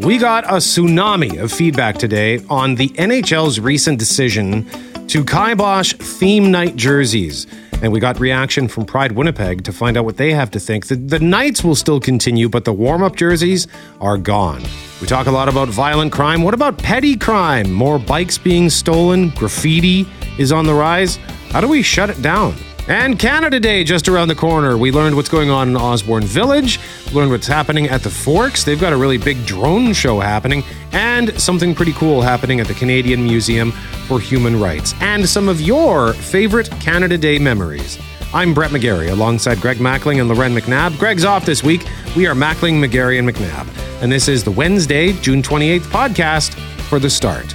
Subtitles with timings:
[0.00, 4.64] We got a tsunami of feedback today on the NHL's recent decision
[5.08, 7.46] to kibosh theme night jerseys.
[7.82, 10.86] And we got reaction from Pride Winnipeg to find out what they have to think.
[10.86, 13.68] The, the nights will still continue, but the warm up jerseys
[14.00, 14.62] are gone.
[15.02, 16.44] We talk a lot about violent crime.
[16.44, 17.70] What about petty crime?
[17.70, 21.16] More bikes being stolen, graffiti is on the rise.
[21.50, 22.54] How do we shut it down?
[22.90, 24.76] And Canada Day just around the corner.
[24.76, 26.80] We learned what's going on in Osborne Village,
[27.12, 28.64] learned what's happening at the Forks.
[28.64, 32.74] They've got a really big drone show happening, and something pretty cool happening at the
[32.74, 33.70] Canadian Museum
[34.08, 34.92] for Human Rights.
[35.00, 37.96] And some of your favorite Canada Day memories.
[38.34, 40.98] I'm Brett McGarry alongside Greg Mackling and Loren McNabb.
[40.98, 41.86] Greg's off this week.
[42.16, 43.68] We are Mackling, McGarry, and McNabb.
[44.02, 46.54] And this is the Wednesday, June 28th podcast
[46.88, 47.54] for the start.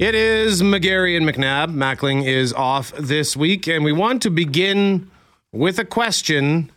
[0.00, 1.74] It is McGarry and McNabb.
[1.74, 5.10] Mackling is off this week, and we want to begin
[5.52, 6.72] with a question.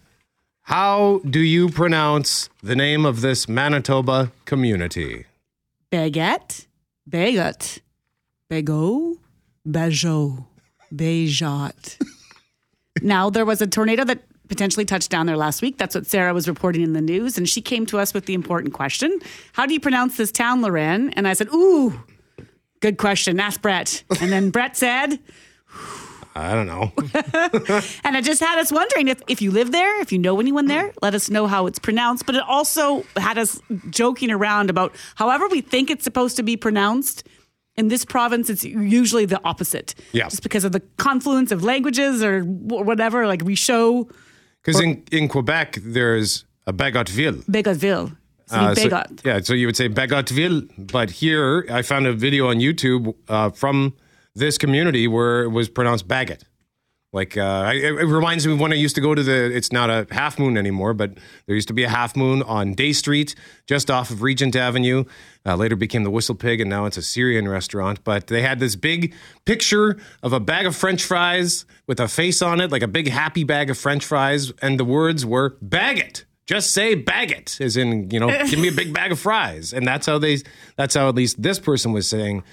[0.64, 5.24] How do you pronounce the name of this Manitoba community?
[5.90, 6.68] Baguette,
[7.10, 7.80] bagot,
[8.52, 10.46] bajot,
[10.94, 12.06] bejot.
[13.02, 15.78] now, there was a tornado that potentially touched down there last week.
[15.78, 17.38] That's what Sarah was reporting in the news.
[17.38, 19.18] And she came to us with the important question
[19.54, 21.12] How do you pronounce this town, Loren?
[21.12, 22.04] And I said, Ooh,
[22.84, 23.40] good question.
[23.40, 24.04] Ask Brett.
[24.20, 25.18] And then Brett said,
[26.36, 26.92] I don't know.
[28.04, 30.66] and it just had us wondering if, if you live there, if you know anyone
[30.66, 32.26] there, let us know how it's pronounced.
[32.26, 36.58] But it also had us joking around about however we think it's supposed to be
[36.58, 37.26] pronounced.
[37.76, 39.96] In this province, it's usually the opposite.
[40.12, 40.26] Yeah.
[40.28, 44.10] Just because of the confluence of languages or whatever, like we show
[44.62, 47.46] Because in, in Quebec, there's a Bagotville.
[47.46, 48.16] Begotville.
[48.54, 48.82] Uh, so-
[49.26, 53.50] yeah, so you would say Bagotville, but here I found a video on YouTube uh,
[53.50, 53.94] from
[54.36, 56.44] this community where it was pronounced Bagot.
[57.12, 59.56] Like uh, it, it reminds me of when I used to go to the.
[59.56, 61.14] It's not a half moon anymore, but
[61.46, 63.36] there used to be a half moon on Day Street,
[63.68, 65.04] just off of Regent Avenue.
[65.46, 68.04] Uh, later became the Whistle Pig, and now it's a Syrian restaurant.
[68.04, 69.14] But they had this big
[69.46, 73.08] picture of a bag of French fries with a face on it, like a big
[73.10, 77.58] happy bag of French fries, and the words were "bag it." Just say "bag it,"
[77.62, 80.40] as in you know, give me a big bag of fries, and that's how they.
[80.76, 82.44] That's how at least this person was saying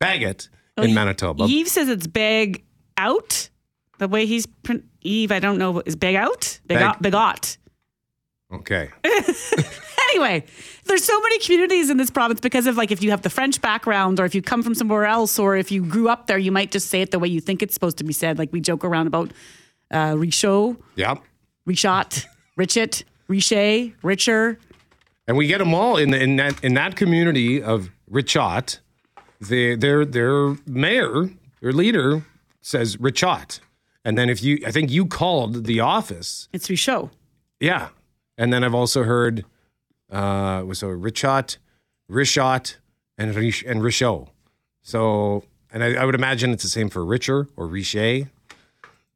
[0.00, 1.44] "bag it" in Manitoba.
[1.44, 2.64] Yves says it's bag
[2.96, 3.48] out.
[3.98, 6.60] The way he's pron- Eve, I don't know, is bag out?
[6.68, 7.00] Begot.
[7.00, 7.56] Bag- Begot.
[8.52, 8.90] Okay.
[10.10, 10.42] Anyway,
[10.86, 13.60] there's so many communities in this province because of like if you have the French
[13.60, 16.50] background or if you come from somewhere else or if you grew up there, you
[16.50, 18.38] might just say it the way you think it's supposed to be said.
[18.38, 19.32] Like we joke around about
[19.90, 21.22] uh, Richaud, Yep.
[21.68, 22.24] Richot,
[22.58, 24.58] Richet, Riche, Richer.
[25.26, 28.78] And we get them all in the, in that in that community of Richot.
[29.40, 31.30] The, their their mayor,
[31.60, 32.24] their leader
[32.60, 33.60] says Richot,
[34.04, 37.10] and then if you, I think you called the office, It's Richaud.
[37.60, 37.90] yeah.
[38.36, 39.44] And then I've also heard
[40.10, 41.58] uh, was so Richot,
[42.10, 42.76] Richot,
[43.16, 44.28] and Rich and Richaud.
[44.82, 48.26] So, and I, I would imagine it's the same for Richer or Riche.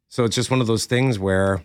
[0.09, 1.62] So it's just one of those things where.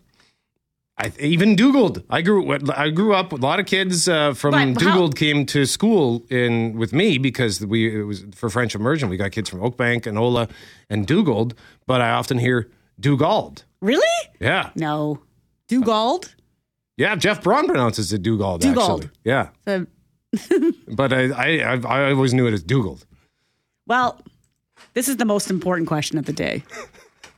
[1.00, 2.04] I even Dougaled.
[2.10, 2.58] I grew.
[2.76, 3.32] I grew up.
[3.32, 7.64] A lot of kids uh, from But how- came to school in with me because
[7.64, 9.08] we it was for French immersion.
[9.10, 10.50] We got kids from Oakbank, Anola
[10.90, 11.54] and Dougaled.
[11.86, 13.64] But I often hear Dugald.
[13.80, 14.08] Really?
[14.40, 15.22] Yeah, No.
[15.68, 16.34] Dugald?
[16.98, 17.16] yeah.
[17.16, 18.62] Jeff Braun pronounces it Dugald.
[18.62, 19.04] Dugald.
[19.04, 19.50] Actually, yeah.
[19.68, 19.82] Uh,
[20.88, 23.06] But I, I, I, always knew it as Dougaled.
[23.86, 24.20] well,
[24.94, 26.64] this is the most important question of the day.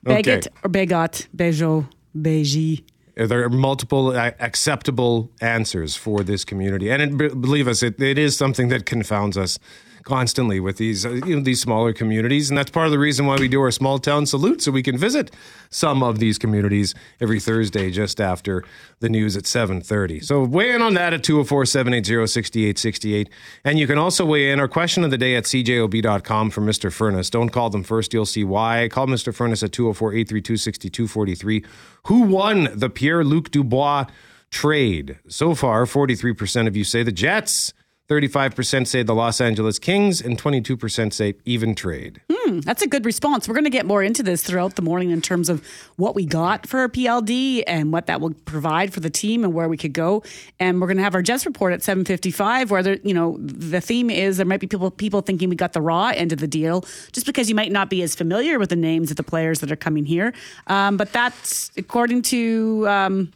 [0.08, 0.40] Okay.
[0.64, 1.86] Or Begot, Bejo,
[2.18, 2.84] Beji.
[3.28, 8.18] There are multiple uh, acceptable answers for this community, and it, believe us, it, it
[8.18, 9.60] is something that confounds us
[10.04, 13.26] constantly with these uh, you know these smaller communities, and that's part of the reason
[13.26, 15.32] why we do our small town salute, so we can visit
[15.70, 18.64] some of these communities every Thursday just after
[19.00, 20.20] the news at seven thirty.
[20.20, 23.28] So weigh in on that at 204-780-6868.
[23.64, 26.92] and you can also weigh in our question of the day at cjob.com for Mr.
[26.92, 27.30] Furnace.
[27.30, 28.88] Don't call them first; you'll see why.
[28.90, 29.34] Call Mr.
[29.34, 31.66] Furnace at 204-832-6243.
[32.08, 34.06] Who won the Pierre Luc Dubois
[34.52, 35.20] trade?
[35.28, 37.74] So far, 43% of you say the Jets,
[38.10, 42.22] 35% say the Los Angeles Kings, and 22% say even trade.
[42.50, 43.48] That's a good response.
[43.48, 45.64] We're going to get more into this throughout the morning in terms of
[45.98, 49.54] what we got for a PLD and what that will provide for the team and
[49.54, 50.24] where we could go.
[50.60, 53.82] And we're going to have our Jets report at 7:55 where there, you know, the
[53.82, 56.48] theme is there might be people people thinking we got the raw end of the
[56.48, 59.60] deal just because you might not be as familiar with the names of the players
[59.60, 60.34] that are coming here.
[60.68, 63.32] Um, but that's according to um,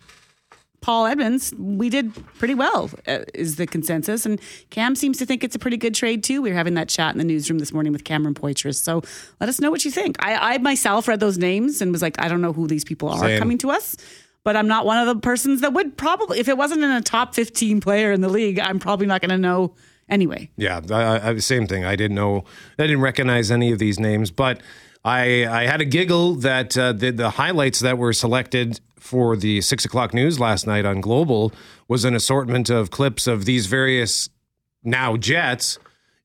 [0.84, 4.26] Paul Edmonds, we did pretty well, uh, is the consensus.
[4.26, 4.40] And
[4.70, 6.42] Cam seems to think it's a pretty good trade, too.
[6.42, 8.76] We were having that chat in the newsroom this morning with Cameron Poitras.
[8.76, 9.02] So
[9.40, 10.18] let us know what you think.
[10.20, 13.08] I, I myself read those names and was like, I don't know who these people
[13.08, 13.40] are Same.
[13.40, 13.96] coming to us.
[14.44, 17.02] But I'm not one of the persons that would probably, if it wasn't in a
[17.02, 19.74] top 15 player in the league, I'm probably not going to know
[20.10, 20.50] anyway.
[20.58, 21.86] Yeah, I, I, same thing.
[21.86, 22.44] I didn't know,
[22.78, 24.60] I didn't recognize any of these names, but
[25.06, 29.60] I, I had a giggle that uh, the, the highlights that were selected for the
[29.62, 31.52] six o'clock news last night on Global
[31.90, 34.30] was an assortment of clips of these various
[34.84, 35.78] now Jets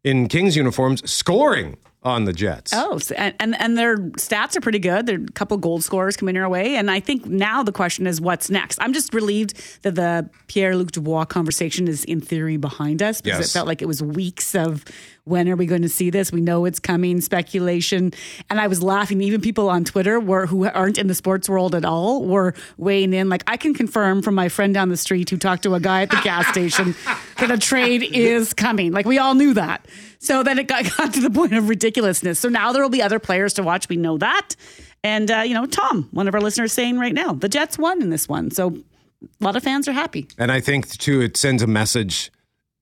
[0.04, 2.72] in Kings uniforms scoring on the Jets.
[2.72, 5.06] Oh, and, and and their stats are pretty good.
[5.06, 8.06] There are a couple gold scorers coming our way, and I think now the question
[8.06, 8.78] is what's next.
[8.80, 13.40] I'm just relieved that the Pierre Luc Dubois conversation is in theory behind us because
[13.40, 13.50] Yes.
[13.50, 14.84] it felt like it was weeks of
[15.28, 16.32] when are we going to see this?
[16.32, 18.12] We know it's coming, speculation,
[18.48, 19.20] and I was laughing.
[19.20, 23.12] Even people on Twitter were who aren't in the sports world at all were weighing
[23.12, 23.28] in.
[23.28, 26.02] Like I can confirm from my friend down the street who talked to a guy
[26.02, 26.94] at the gas station
[27.38, 28.92] that a trade is coming.
[28.92, 29.86] Like we all knew that.
[30.18, 32.38] So then it got, got to the point of ridiculousness.
[32.38, 33.88] So now there will be other players to watch.
[33.88, 34.56] We know that.
[35.04, 38.02] And, uh, you know, Tom, one of our listeners saying right now, the Jets won
[38.02, 38.50] in this one.
[38.50, 38.78] So
[39.22, 40.26] a lot of fans are happy.
[40.38, 42.32] And I think too, it sends a message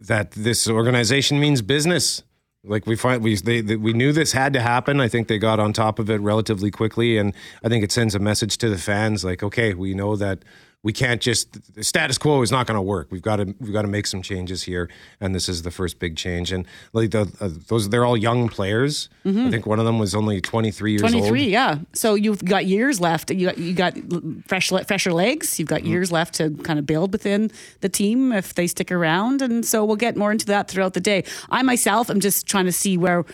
[0.00, 2.22] that this organization means business.
[2.66, 5.00] Like we find we they, they, we knew this had to happen.
[5.00, 7.32] I think they got on top of it relatively quickly, and
[7.64, 10.40] I think it sends a message to the fans like, okay, we know that
[10.86, 13.08] we can't just the status quo is not going to work.
[13.10, 14.88] We've got to we've got to make some changes here,
[15.20, 16.52] and this is the first big change.
[16.52, 19.08] And like the uh, those they're all young players.
[19.24, 21.10] I think one of them was only twenty three years old.
[21.10, 21.78] 23, yeah.
[21.92, 23.32] So you've got years left.
[23.32, 23.96] You got, you got
[24.46, 25.58] fresh, fresher legs.
[25.58, 27.50] You've got years left to kind of build within
[27.80, 29.42] the team if they stick around.
[29.42, 31.24] And so we'll get more into that throughout the day.
[31.50, 33.24] I myself am just trying to see where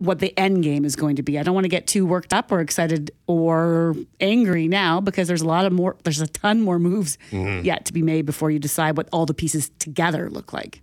[0.00, 1.38] what the end game is going to be.
[1.38, 5.42] I don't want to get too worked up or excited or angry now because there's
[5.42, 7.64] a lot of more there's a ton more moves mm-hmm.
[7.64, 10.80] yet to be made before you decide what all the pieces together look like.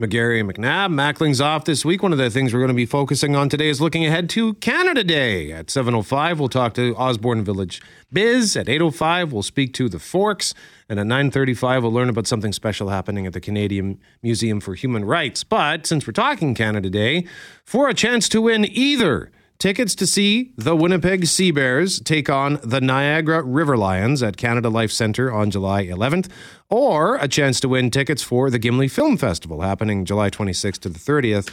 [0.00, 0.92] McGarry and McNabb.
[0.92, 2.02] Mackling's off this week.
[2.02, 4.54] One of the things we're going to be focusing on today is looking ahead to
[4.54, 5.50] Canada Day.
[5.52, 7.80] At 7.05, we'll talk to Osborne Village
[8.12, 8.56] Biz.
[8.56, 10.52] At 8.05, we'll speak to the Forks.
[10.88, 15.04] And at 9.35, we'll learn about something special happening at the Canadian Museum for Human
[15.04, 15.44] Rights.
[15.44, 17.26] But since we're talking Canada Day,
[17.64, 22.60] for a chance to win either Tickets to see the Winnipeg Sea Bears take on
[22.62, 26.28] the Niagara River Lions at Canada Life Centre on July 11th,
[26.68, 30.90] or a chance to win tickets for the Gimli Film Festival happening July 26th to
[30.90, 31.50] the 30th.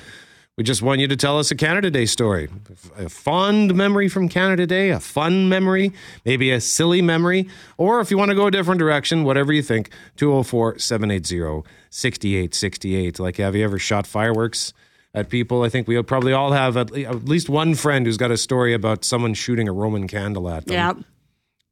[0.58, 2.50] We just want you to tell us a Canada Day story.
[2.98, 5.94] A fond memory from Canada Day, a fun memory,
[6.26, 7.48] maybe a silly memory,
[7.78, 13.18] or if you want to go a different direction, whatever you think, 204 780 6868.
[13.18, 14.74] Like, have you ever shot fireworks?
[15.14, 15.64] At people.
[15.64, 18.38] I think we probably all have at, le- at least one friend who's got a
[18.38, 20.74] story about someone shooting a Roman candle at them.
[20.74, 20.94] Yeah.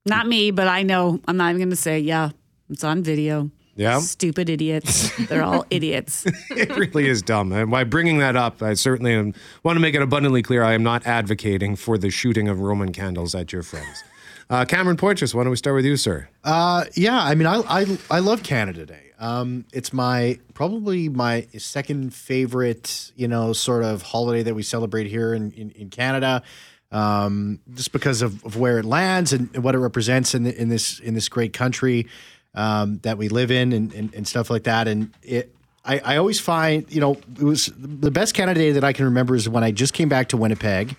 [0.06, 1.20] Not me, but I know.
[1.28, 2.30] I'm not even going to say, yeah,
[2.70, 3.52] it's on video.
[3.76, 4.00] Yeah?
[4.00, 5.16] Stupid idiots.
[5.28, 6.26] They're all idiots.
[6.50, 7.52] it really is dumb.
[7.52, 9.34] And by bringing that up, I certainly am,
[9.64, 12.92] want to make it abundantly clear I am not advocating for the shooting of Roman
[12.92, 14.04] candles at your friends.
[14.50, 16.28] Uh, Cameron Poitras, why don't we start with you, sir?
[16.44, 19.11] Uh, yeah, I mean, I, I I love Canada Day.
[19.22, 25.08] Um, it's my probably my second favorite, you know, sort of holiday that we celebrate
[25.08, 26.44] here in in, in Canada.
[26.92, 30.68] Um, just because of, of where it lands and what it represents in the, in
[30.68, 32.08] this in this great country
[32.54, 34.90] um, that we live in and, and, and stuff like that.
[34.90, 38.84] And it, I, I always find, you know, it was the best Canada Day that
[38.84, 40.98] I can remember is when I just came back to Winnipeg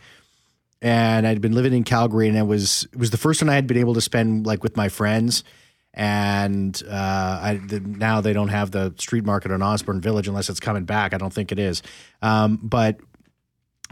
[0.81, 3.55] and I'd been living in Calgary, and it was it was the first one I
[3.55, 5.45] had been able to spend like with my friends.
[5.94, 10.49] And uh, I the, now they don't have the street market on Osborne Village unless
[10.49, 11.12] it's coming back.
[11.12, 11.82] I don't think it is.
[12.22, 12.99] Um, but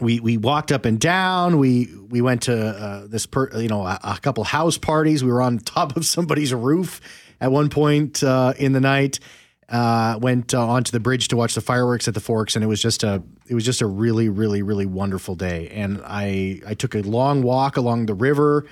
[0.01, 1.59] we we walked up and down.
[1.59, 5.23] We we went to uh, this per, you know a, a couple house parties.
[5.23, 7.01] We were on top of somebody's roof
[7.41, 9.21] at one point uh, in the night.
[9.69, 12.67] Uh, went uh, onto the bridge to watch the fireworks at the Forks, and it
[12.67, 15.69] was just a it was just a really really really wonderful day.
[15.69, 18.67] And I I took a long walk along the river,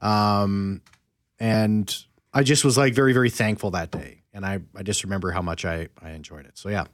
[0.00, 0.82] um,
[1.38, 4.22] and I just was like very very thankful that day.
[4.32, 6.56] And I I just remember how much I I enjoyed it.
[6.56, 6.84] So yeah,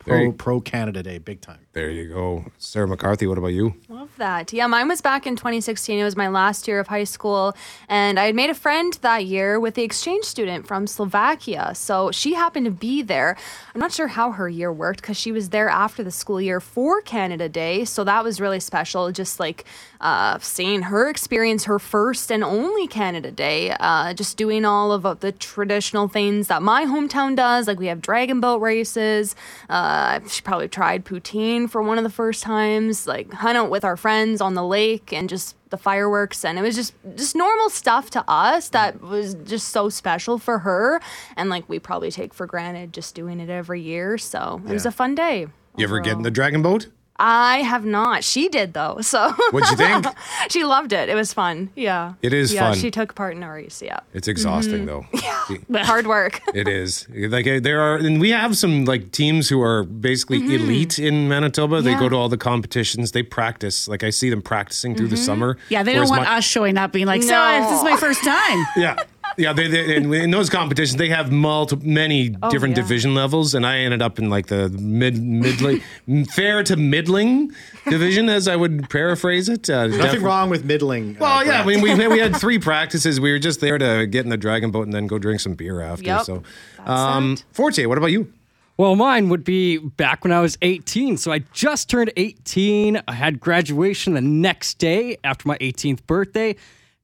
[0.00, 1.58] pro Very- pro Canada Day big time.
[1.72, 2.46] There you go.
[2.58, 3.74] Sarah McCarthy, what about you?
[3.88, 4.52] Love that.
[4.52, 6.00] Yeah, mine was back in 2016.
[6.00, 7.54] It was my last year of high school.
[7.88, 11.72] And I had made a friend that year with the exchange student from Slovakia.
[11.76, 13.36] So she happened to be there.
[13.72, 16.60] I'm not sure how her year worked because she was there after the school year
[16.60, 17.84] for Canada Day.
[17.84, 19.12] So that was really special.
[19.12, 19.64] Just like
[20.00, 25.20] uh, seeing her experience her first and only Canada Day, uh, just doing all of
[25.20, 27.68] the traditional things that my hometown does.
[27.68, 29.36] Like we have dragon boat races.
[29.68, 33.70] Uh, Uh, she probably tried poutine for one of the first times, like hung out
[33.70, 36.44] with our friends on the lake and just the fireworks.
[36.44, 40.60] And it was just just normal stuff to us that was just so special for
[40.60, 41.00] her.
[41.36, 44.16] And like we probably take for granted just doing it every year.
[44.16, 46.86] So it was a fun day You ever get in the dragon boat?
[47.22, 48.24] I have not.
[48.24, 48.98] She did though.
[49.02, 50.06] So What'd you think?
[50.50, 51.08] she loved it.
[51.10, 51.70] It was fun.
[51.76, 52.14] Yeah.
[52.22, 52.78] It is yeah, fun.
[52.78, 53.82] She took part in a race.
[53.82, 54.00] Yeah.
[54.14, 55.04] It's exhausting though.
[55.12, 55.84] Yeah.
[55.84, 56.40] Hard work.
[56.54, 60.38] It is like uh, there are, and we have some like teams who are basically
[60.38, 61.82] elite in Manitoba.
[61.82, 62.02] They Mm-hmm.
[62.02, 62.08] Yeah.
[62.08, 63.12] go to all the competitions.
[63.12, 63.86] They practice.
[63.88, 65.58] Like I see them practicing through the summer.
[65.68, 67.60] Yeah, they don't want my- us showing up being like, so No.
[67.68, 68.64] this is my first time.
[68.76, 68.96] Yeah.
[69.40, 72.82] Yeah, they, they, in, in those competitions, they have multiple, many different yeah.
[72.82, 75.82] division levels, and I ended up in like the mid, mid,
[76.30, 77.52] fair to middling
[77.88, 79.70] division, as I would paraphrase it.
[79.70, 81.16] Uh, Nothing def- wrong with middling.
[81.16, 83.18] uh, Well, yeah, I mean, we, we had three practices.
[83.18, 85.54] We were just there to get in the dragon boat and then go drink some
[85.54, 86.04] beer after.
[86.04, 86.22] Yep.
[86.24, 86.42] So,
[86.84, 87.36] um.
[87.52, 88.32] Forte, what about you?
[88.76, 91.18] Well, mine would be back when I was 18.
[91.18, 93.02] So I just turned 18.
[93.06, 96.56] I had graduation the next day after my 18th birthday.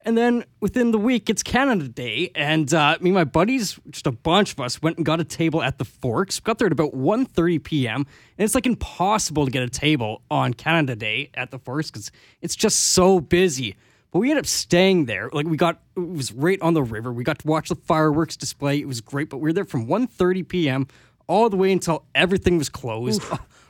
[0.06, 2.30] And then within the week, it's Canada Day.
[2.36, 5.24] And uh, me and my buddies, just a bunch of us, went and got a
[5.24, 6.38] table at the Forks.
[6.38, 8.06] Got there at about 1.30 p.m.
[8.38, 12.12] And it's like impossible to get a table on Canada Day at the Forks because
[12.40, 13.74] it's just so busy.
[14.12, 15.28] But we ended up staying there.
[15.32, 17.12] Like we got, it was right on the river.
[17.12, 18.78] We got to watch the fireworks display.
[18.78, 19.28] It was great.
[19.28, 20.86] But we were there from 1.30 p.m.
[21.26, 23.24] all the way until everything was closed.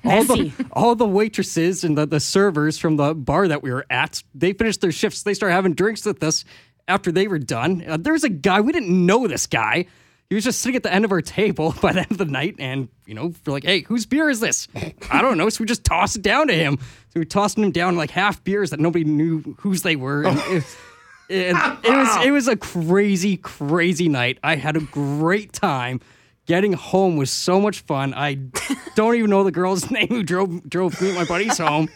[0.07, 3.87] All the all the waitresses and the, the servers from the bar that we were
[3.91, 5.23] at, they finished their shifts.
[5.23, 6.45] They started having drinks with us
[6.89, 7.85] after they were done.
[7.87, 9.87] Uh, there was a guy we didn't know this guy.
[10.29, 12.25] He was just sitting at the end of our table by the end of the
[12.25, 14.69] night, and you know, we're like, "Hey, whose beer is this?"
[15.11, 15.49] I don't know.
[15.49, 16.79] So we just tossed it down to him.
[17.11, 20.25] So we tossed him down like half beers that nobody knew whose they were.
[20.27, 20.65] And it,
[21.29, 24.39] and it was it was a crazy, crazy night.
[24.43, 26.01] I had a great time.
[26.47, 28.15] Getting home was so much fun.
[28.15, 28.35] I
[28.95, 31.89] don't even know the girl's name who drove drove me and my buddies home.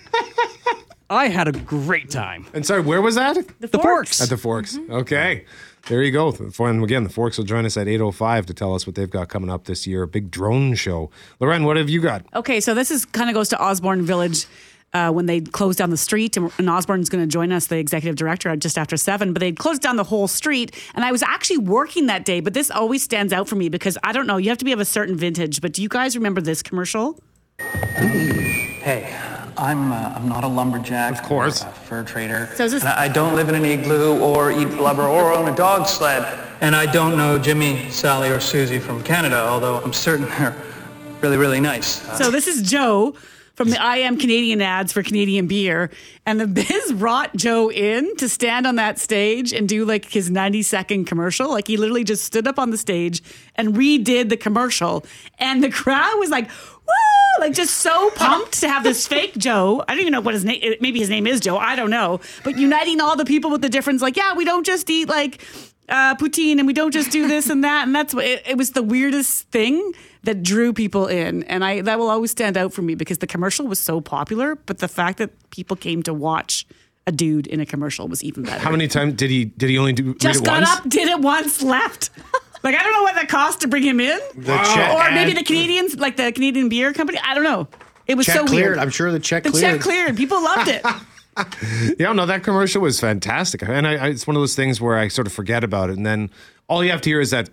[1.09, 2.47] I had a great time.
[2.55, 3.35] And sorry, where was that?
[3.59, 4.21] The, The Forks.
[4.21, 4.77] At the Forks.
[4.77, 4.93] Mm-hmm.
[4.93, 5.45] Okay.
[5.89, 6.33] There you go.
[6.61, 9.29] And again, the Forks will join us at 8.05 to tell us what they've got
[9.29, 10.03] coming up this year.
[10.03, 11.11] A big drone show.
[11.41, 12.25] Loren, what have you got?
[12.35, 14.47] Okay, so this is kind of goes to Osborne Village
[14.93, 17.79] uh, when they closed down the street, and, and Osborne's going to join us, the
[17.79, 19.33] executive director, just after seven.
[19.33, 22.41] But they closed down the whole street, and I was actually working that day.
[22.41, 24.37] But this always stands out for me because I don't know.
[24.37, 27.19] You have to be of a certain vintage, but do you guys remember this commercial?
[27.59, 29.15] Hey,
[29.57, 31.13] I'm uh, I'm not a lumberjack.
[31.13, 31.63] Of course.
[31.63, 32.49] a fur trader.
[32.55, 35.49] So is this- I I don't live in an igloo or eat blubber or own
[35.53, 36.25] a dog sled.
[36.63, 40.55] And I don't know Jimmy, Sally, or Susie from Canada, although I'm certain they're
[41.23, 42.07] really, really nice.
[42.09, 43.15] Uh, So this is Joe
[43.61, 45.91] from the I Am Canadian ads for Canadian beer.
[46.25, 50.31] And the biz brought Joe in to stand on that stage and do like his
[50.31, 51.51] 90 second commercial.
[51.51, 53.23] Like he literally just stood up on the stage
[53.57, 55.05] and redid the commercial.
[55.39, 57.41] And the crowd was like, woo!
[57.41, 59.85] Like just so pumped to have this fake Joe.
[59.87, 61.59] I don't even know what his name maybe his name is Joe.
[61.59, 62.21] I don't know.
[62.43, 65.43] But uniting all the people with the difference, like, yeah, we don't just eat like
[65.91, 67.87] uh, poutine and we don't just do this and that.
[67.87, 69.93] And that's what it, it was the weirdest thing
[70.23, 71.43] that drew people in.
[71.45, 74.55] And i that will always stand out for me because the commercial was so popular
[74.55, 76.67] but the fact that people came to watch
[77.07, 78.61] a dude in a commercial was even better.
[78.61, 80.71] How many times did he did he only do just it got once?
[80.71, 82.11] up did it once left.
[82.63, 84.19] Like i don't know what that cost to bring him in.
[84.37, 87.19] The check, or maybe the canadians like the canadian beer company.
[87.25, 87.69] I don't know.
[88.07, 88.73] It was check so cleared.
[88.73, 89.77] weird I'm sure the check the cleared.
[89.77, 90.15] check cleared.
[90.15, 90.85] People loved it
[91.99, 94.97] Yeah, no, that commercial was fantastic, and I, I, it's one of those things where
[94.97, 96.31] I sort of forget about it, and then
[96.69, 97.51] all you have to hear is that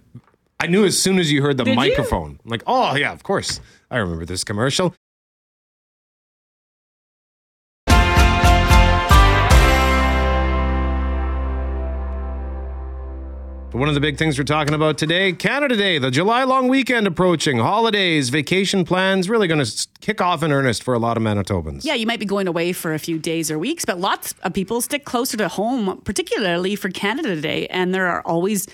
[0.60, 3.24] I knew as soon as you heard the Did microphone, I'm like, oh yeah, of
[3.24, 3.60] course,
[3.92, 4.94] I remember this commercial.
[13.78, 17.06] One of the big things we're talking about today, Canada Day, the July long weekend
[17.06, 21.22] approaching, holidays, vacation plans, really going to kick off in earnest for a lot of
[21.22, 21.86] Manitobans.
[21.86, 24.54] Yeah, you might be going away for a few days or weeks, but lots of
[24.54, 27.68] people stick closer to home, particularly for Canada Day.
[27.68, 28.68] And there are always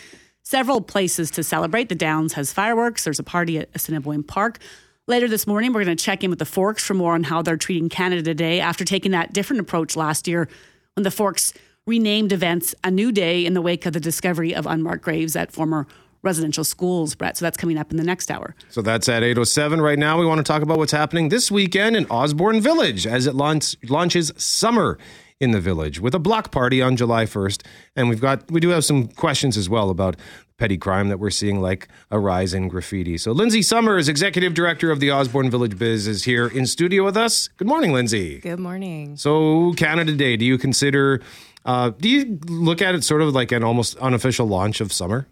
[0.44, 1.90] several places to celebrate.
[1.90, 4.60] The Downs has fireworks, there's a party at Assiniboine Park.
[5.06, 7.42] Later this morning, we're going to check in with the Forks for more on how
[7.42, 10.48] they're treating Canada Day after taking that different approach last year
[10.96, 11.54] when the Forks
[11.86, 15.52] renamed events a new day in the wake of the discovery of unmarked graves at
[15.52, 15.86] former
[16.22, 17.36] residential schools, Brett.
[17.36, 18.56] So that's coming up in the next hour.
[18.70, 19.82] So that's at 8.07.
[19.82, 23.28] Right now, we want to talk about what's happening this weekend in Osborne Village as
[23.28, 24.98] it launch, launches summer
[25.42, 27.66] in the village with a block party on July 1st.
[27.98, 30.16] And we've got, we do have some questions as well about
[30.58, 33.18] petty crime that we're seeing, like a rise in graffiti.
[33.18, 37.18] So Lindsay Summers, executive director of the Osborne Village Biz, is here in studio with
[37.18, 37.50] us.
[37.58, 38.40] Good morning, Lindsay.
[38.40, 39.18] Good morning.
[39.18, 41.22] So Canada Day, do you consider,
[41.66, 45.28] uh, do you look at it sort of like an almost unofficial launch of summer?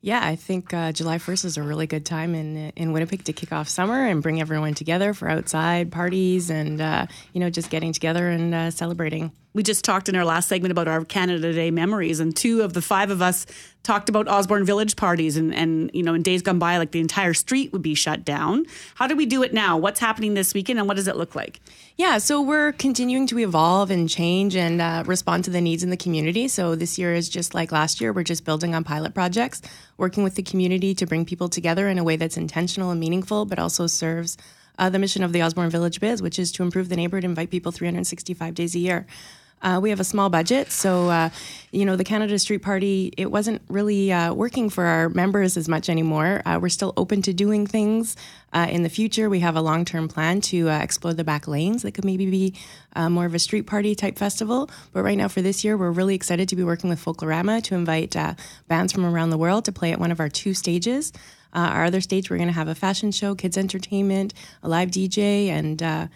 [0.00, 3.32] Yeah, I think uh, July 1st is a really good time in in Winnipeg to
[3.32, 7.68] kick off summer and bring everyone together for outside parties and uh, you know just
[7.68, 9.32] getting together and uh, celebrating.
[9.58, 12.74] We just talked in our last segment about our Canada Day memories, and two of
[12.74, 13.44] the five of us
[13.82, 15.36] talked about Osborne Village parties.
[15.36, 18.24] And, and you know, in days gone by, like the entire street would be shut
[18.24, 18.66] down.
[18.94, 19.76] How do we do it now?
[19.76, 21.60] What's happening this weekend, and what does it look like?
[21.96, 25.90] Yeah, so we're continuing to evolve and change and uh, respond to the needs in
[25.90, 26.46] the community.
[26.46, 28.12] So this year is just like last year.
[28.12, 29.60] We're just building on pilot projects,
[29.96, 33.44] working with the community to bring people together in a way that's intentional and meaningful,
[33.44, 34.36] but also serves
[34.78, 37.50] uh, the mission of the Osborne Village Biz, which is to improve the neighborhood, invite
[37.50, 39.04] people 365 days a year.
[39.60, 41.30] Uh, we have a small budget, so uh,
[41.72, 43.12] you know the Canada Street Party.
[43.16, 46.42] It wasn't really uh, working for our members as much anymore.
[46.46, 48.16] Uh, we're still open to doing things
[48.52, 49.28] uh, in the future.
[49.28, 52.54] We have a long-term plan to uh, explore the back lanes that could maybe be
[52.96, 54.68] more of a street party type festival.
[54.92, 57.74] But right now, for this year, we're really excited to be working with Folklorama to
[57.76, 58.16] invite
[58.66, 61.12] bands from around the world to play at one of our two stages.
[61.52, 65.48] our other stage, we're going to have a fashion show, kids entertainment, a live DJ,
[65.48, 66.08] and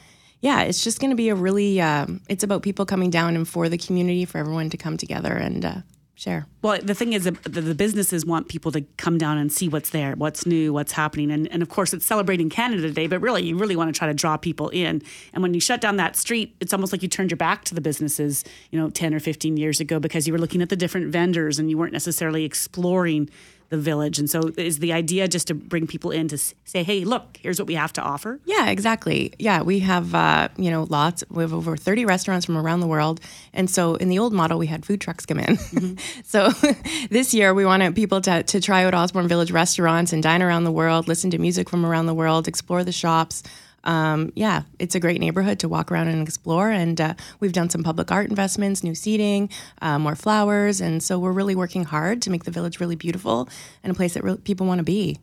[0.42, 3.48] yeah, it's just going to be a really, um, it's about people coming down and
[3.48, 5.74] for the community, for everyone to come together and uh,
[6.16, 6.46] share.
[6.62, 9.90] Well, the thing is, the, the businesses want people to come down and see what's
[9.90, 11.30] there, what's new, what's happening.
[11.30, 14.08] And, and of course, it's celebrating Canada Day, but really, you really want to try
[14.08, 15.00] to draw people in.
[15.32, 17.74] And when you shut down that street, it's almost like you turned your back to
[17.74, 20.76] the businesses, you know, 10 or 15 years ago because you were looking at the
[20.76, 23.30] different vendors and you weren't necessarily exploring
[23.72, 24.18] the village.
[24.18, 27.58] And so is the idea just to bring people in to say, hey, look, here's
[27.58, 28.38] what we have to offer?
[28.44, 29.32] Yeah, exactly.
[29.38, 31.24] Yeah, we have, uh, you know, lots.
[31.30, 33.18] We have over 30 restaurants from around the world.
[33.54, 35.56] And so in the old model, we had food trucks come in.
[35.56, 36.22] Mm-hmm.
[36.24, 36.50] so
[37.10, 40.64] this year, we wanted people to, to try out Osborne Village restaurants and dine around
[40.64, 43.42] the world, listen to music from around the world, explore the shops
[43.84, 46.70] um, yeah, it's a great neighborhood to walk around and explore.
[46.70, 50.80] And uh, we've done some public art investments, new seating, uh, more flowers.
[50.80, 53.48] And so we're really working hard to make the village really beautiful
[53.82, 55.18] and a place that re- people want to be.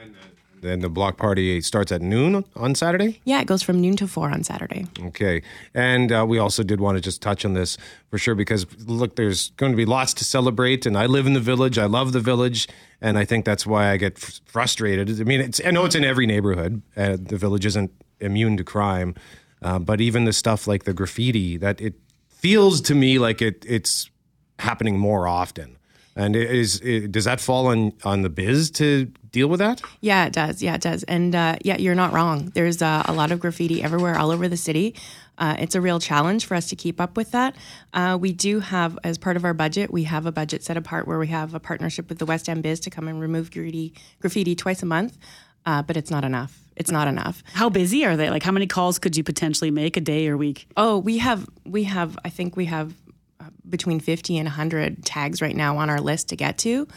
[0.00, 0.14] And
[0.60, 3.20] then the block party starts at noon on Saturday?
[3.24, 4.86] Yeah, it goes from noon to four on Saturday.
[4.98, 5.42] Okay.
[5.74, 7.76] And uh, we also did want to just touch on this
[8.08, 10.86] for sure because, look, there's going to be lots to celebrate.
[10.86, 11.76] And I live in the village.
[11.76, 12.66] I love the village.
[13.02, 15.20] And I think that's why I get frustrated.
[15.20, 16.80] I mean, it's, I know it's in every neighborhood.
[16.96, 17.92] Uh, the village isn't
[18.24, 19.14] immune to crime.
[19.62, 21.94] Uh, but even the stuff like the graffiti, that it
[22.28, 24.10] feels to me like it it's
[24.58, 25.78] happening more often.
[26.16, 29.80] And is it, does that fall on on the biz to deal with that?
[30.00, 30.62] Yeah, it does.
[30.62, 31.02] Yeah, it does.
[31.04, 32.52] And uh, yeah, you're not wrong.
[32.54, 34.94] There's uh, a lot of graffiti everywhere, all over the city.
[35.38, 37.56] Uh, it's a real challenge for us to keep up with that.
[37.92, 41.08] Uh, we do have, as part of our budget, we have a budget set apart
[41.08, 43.92] where we have a partnership with the West End Biz to come and remove graffiti,
[44.20, 45.18] graffiti twice a month,
[45.66, 47.42] uh, but it's not enough it's not enough.
[47.52, 48.30] How busy are they?
[48.30, 50.68] Like, how many calls could you potentially make a day or week?
[50.76, 52.94] Oh, we have, we have, I think we have
[53.40, 56.88] uh, between 50 and 100 tags right now on our list to get to.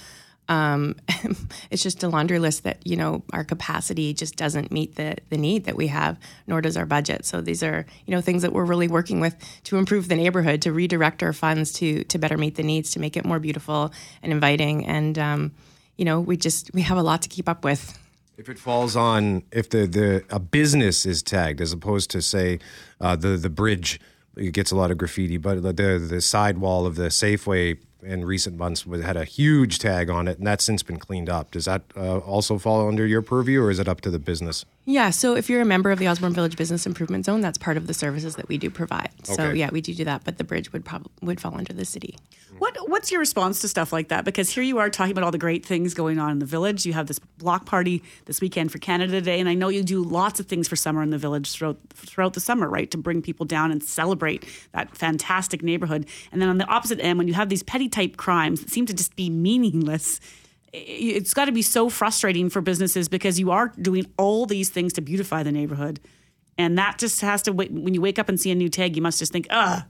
[0.49, 0.95] Um,
[1.71, 5.37] it's just a laundry list that, you know, our capacity just doesn't meet the, the
[5.37, 7.25] need that we have, nor does our budget.
[7.25, 9.35] So these are, you know, things that we're really working with
[9.65, 12.99] to improve the neighborhood, to redirect our funds to, to better meet the needs, to
[12.99, 13.91] make it more beautiful
[14.23, 14.85] and inviting.
[14.85, 15.51] And, um,
[15.97, 17.97] you know, we just, we have a lot to keep up with.
[18.37, 22.59] If it falls on if the, the a business is tagged as opposed to say
[23.01, 23.99] uh, the the bridge
[24.35, 28.55] it gets a lot of graffiti, but the the sidewall of the Safeway in recent
[28.55, 31.49] months had a huge tag on it, and that's since been cleaned up.
[31.51, 34.65] Does that uh, also fall under your purview, or is it up to the business?
[34.89, 37.75] Yeah, so if you're a member of the Osborne Village Business Improvement Zone, that's part
[37.75, 39.09] of the services that we do provide.
[39.23, 39.33] Okay.
[39.33, 41.83] So yeah, we do do that, but the bridge would probably would fall under the
[41.83, 42.17] city.
[42.57, 44.23] What What's your response to stuff like that?
[44.23, 46.85] Because here you are talking about all the great things going on in the village.
[46.85, 50.01] You have this block party this weekend for Canada Day, and I know you do
[50.01, 52.89] lots of things for summer in the village throughout throughout the summer, right?
[52.91, 56.07] To bring people down and celebrate that fantastic neighborhood.
[56.31, 58.85] And then on the opposite end, when you have these petty type crimes that seem
[58.85, 60.21] to just be meaningless
[60.73, 64.93] it's got to be so frustrating for businesses because you are doing all these things
[64.93, 65.99] to beautify the neighborhood.
[66.57, 67.71] And that just has to wait.
[67.71, 69.83] When you wake up and see a new tag, you must just think, ugh.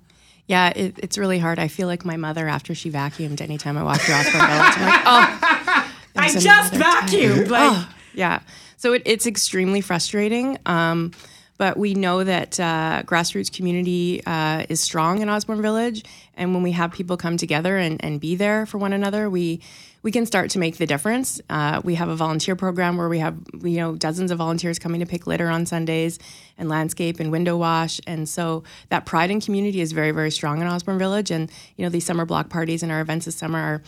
[0.48, 1.60] Yeah, it, it's really hard.
[1.60, 4.74] I feel like my mother after she vacuumed anytime I walk through Osborne Village.
[4.78, 7.50] I'm like, oh, I just vacuumed.
[7.50, 8.40] Like, oh, yeah.
[8.78, 10.58] So it, it's extremely frustrating.
[10.66, 11.12] Um,
[11.58, 16.06] but we know that uh, grassroots community uh, is strong in Osborne Village.
[16.36, 19.62] And when we have people come together and, and be there for one another, we
[20.08, 21.42] we can start to make the difference.
[21.50, 25.02] Uh, we have a volunteer program where we have you know dozens of volunteers coming
[25.02, 26.18] to pick litter on Sundays
[26.58, 30.62] and landscape and window wash, and so that pride in community is very very strong
[30.62, 31.30] in Osborne Village.
[31.30, 33.82] And you know these summer block parties and our events this summer are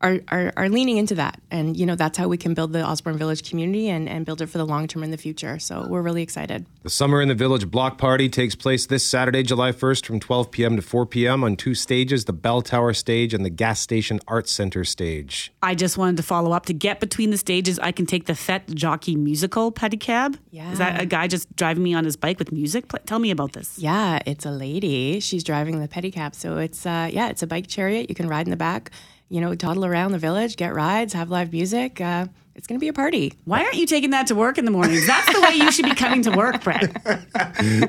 [0.00, 1.40] are, are, are leaning into that.
[1.50, 4.42] And, you know, that's how we can build the Osborne Village community and, and build
[4.42, 5.58] it for the long term in the future.
[5.58, 6.66] So we're really excited.
[6.82, 10.50] The Summer in the Village block party takes place this Saturday, July 1st from 12
[10.50, 10.76] p.m.
[10.76, 11.44] to 4 p.m.
[11.44, 15.52] on two stages the Bell Tower stage and the Gas Station Arts Center stage.
[15.62, 17.78] I just wanted to follow up to get between the stages.
[17.78, 20.38] I can take the Fet Jockey musical pedicab.
[20.50, 20.72] Yeah.
[20.72, 22.86] Is that a guy just driving me on his bike with music?
[23.06, 23.78] Tell me about this.
[23.78, 25.20] Yeah, it's a lady.
[25.20, 26.34] She's driving the pedicab.
[26.34, 28.08] So it's, uh, yeah, it's a bike chariot.
[28.08, 28.90] You can ride in the back,
[29.28, 32.00] you know, toddle around the village, get rides, have live music.
[32.00, 33.34] Uh, it's going to be a party.
[33.44, 35.06] Why aren't you taking that to work in the mornings?
[35.06, 36.90] That's the way you should be coming to work, Brett.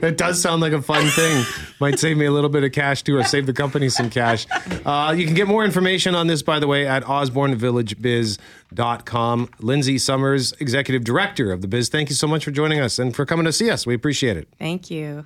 [0.02, 1.45] That does sound like a fun thing.
[1.80, 4.47] Might save me a little bit of cash too, or save the company some cash.
[4.86, 9.50] Uh, you can get more information on this, by the way, at osbornevillagebiz.com.
[9.60, 13.13] Lindsay Summers, Executive Director of the Biz, thank you so much for joining us and
[13.15, 13.86] for coming to see us.
[13.86, 14.47] We appreciate it.
[14.58, 15.26] Thank you.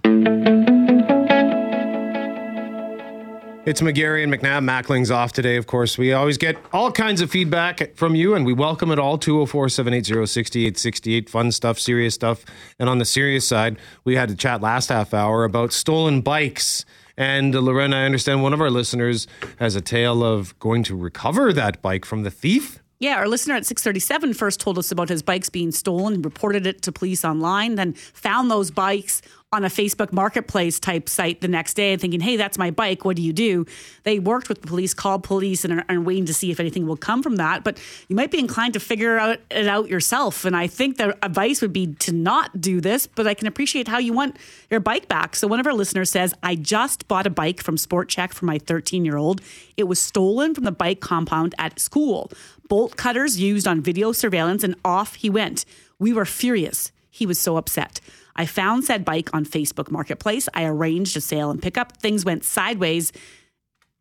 [3.63, 4.63] It's McGarry and McNabb.
[4.63, 5.95] Mackling's off today, of course.
[5.95, 9.19] We always get all kinds of feedback from you, and we welcome it all.
[9.19, 11.29] 204 780 6868.
[11.29, 12.43] Fun stuff, serious stuff.
[12.79, 16.85] And on the serious side, we had to chat last half hour about stolen bikes.
[17.15, 19.27] And uh, Lorena, I understand one of our listeners
[19.59, 22.81] has a tale of going to recover that bike from the thief.
[22.97, 26.81] Yeah, our listener at 637 first told us about his bikes being stolen, reported it
[26.83, 29.21] to police online, then found those bikes
[29.53, 33.03] on a Facebook marketplace type site the next day and thinking, hey, that's my bike.
[33.03, 33.65] What do you do?
[34.03, 36.87] They worked with the police, called police, and are, are waiting to see if anything
[36.87, 37.65] will come from that.
[37.65, 40.45] But you might be inclined to figure out, it out yourself.
[40.45, 43.89] And I think the advice would be to not do this, but I can appreciate
[43.89, 44.37] how you want
[44.69, 45.35] your bike back.
[45.35, 48.45] So one of our listeners says, I just bought a bike from Sport Chek for
[48.45, 49.41] my 13 year old.
[49.75, 52.31] It was stolen from the bike compound at school.
[52.69, 55.65] Bolt cutters used on video surveillance, and off he went.
[55.99, 56.93] We were furious.
[57.09, 57.99] He was so upset.
[58.35, 60.47] I found said bike on Facebook Marketplace.
[60.53, 61.97] I arranged a sale and pickup.
[61.97, 63.11] Things went sideways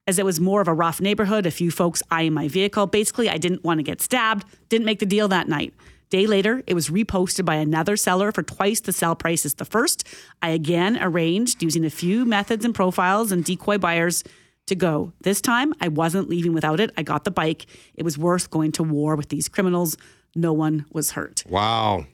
[0.06, 2.86] as it was more of a rough neighborhood, a few folks eyeing my vehicle.
[2.86, 5.74] Basically, I didn't want to get stabbed, didn't make the deal that night.
[6.10, 9.64] Day later, it was reposted by another seller for twice the sell price as the
[9.64, 10.06] first.
[10.42, 14.24] I again arranged using a few methods and profiles and decoy buyers
[14.66, 15.12] to go.
[15.20, 16.90] This time, I wasn't leaving without it.
[16.96, 17.66] I got the bike.
[17.94, 19.96] It was worth going to war with these criminals.
[20.34, 21.44] No one was hurt.
[21.48, 22.06] Wow.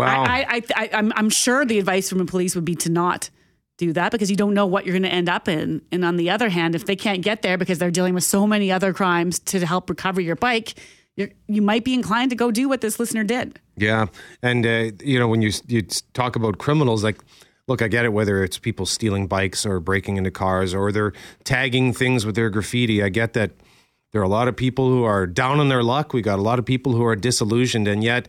[0.00, 0.24] Wow.
[0.24, 3.30] I, I, I, I'm, I'm sure the advice from the police would be to not
[3.78, 5.82] do that because you don't know what you're going to end up in.
[5.90, 8.46] And on the other hand, if they can't get there because they're dealing with so
[8.46, 10.74] many other crimes to help recover your bike,
[11.16, 13.58] you're, you might be inclined to go do what this listener did.
[13.76, 14.06] Yeah,
[14.42, 15.82] and uh, you know when you you
[16.12, 17.20] talk about criminals, like
[17.66, 21.12] look, I get it whether it's people stealing bikes or breaking into cars or they're
[21.44, 23.02] tagging things with their graffiti.
[23.02, 23.52] I get that
[24.12, 26.12] there are a lot of people who are down on their luck.
[26.12, 28.28] We got a lot of people who are disillusioned, and yet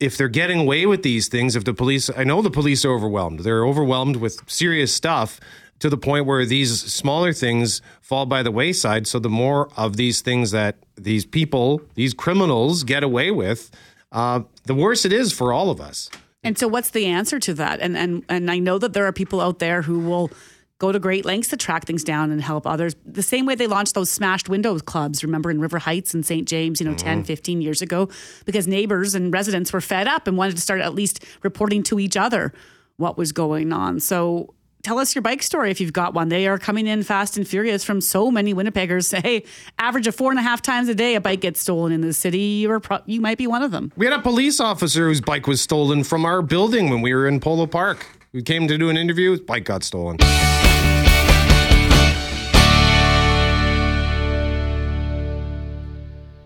[0.00, 2.92] if they're getting away with these things, if the police, I know the police are
[2.92, 3.40] overwhelmed.
[3.40, 5.40] They're overwhelmed with serious stuff
[5.80, 9.06] to the point where these smaller things fall by the wayside.
[9.06, 13.70] So the more of these things that these people, these criminals get away with,
[14.12, 16.08] uh, the worse it is for all of us.
[16.42, 17.80] And so, what's the answer to that?
[17.80, 20.30] And and and I know that there are people out there who will
[20.78, 22.96] go to great lengths to track things down and help others.
[23.06, 26.48] The same way they launched those smashed windows clubs, remember in River Heights and St.
[26.48, 27.26] James, you know, 10, mm-hmm.
[27.26, 28.08] 15 years ago,
[28.44, 32.00] because neighbors and residents were fed up and wanted to start at least reporting to
[32.00, 32.52] each other
[32.96, 34.00] what was going on.
[34.00, 36.28] So tell us your bike story if you've got one.
[36.28, 39.14] They are coming in fast and furious from so many Winnipeggers.
[39.24, 39.44] Hey,
[39.78, 42.12] average of four and a half times a day a bike gets stolen in the
[42.12, 42.38] city.
[42.38, 43.90] You're pro- you might be one of them.
[43.96, 47.26] We had a police officer whose bike was stolen from our building when we were
[47.26, 48.06] in Polo Park.
[48.32, 50.18] We came to do an interview, his bike got stolen.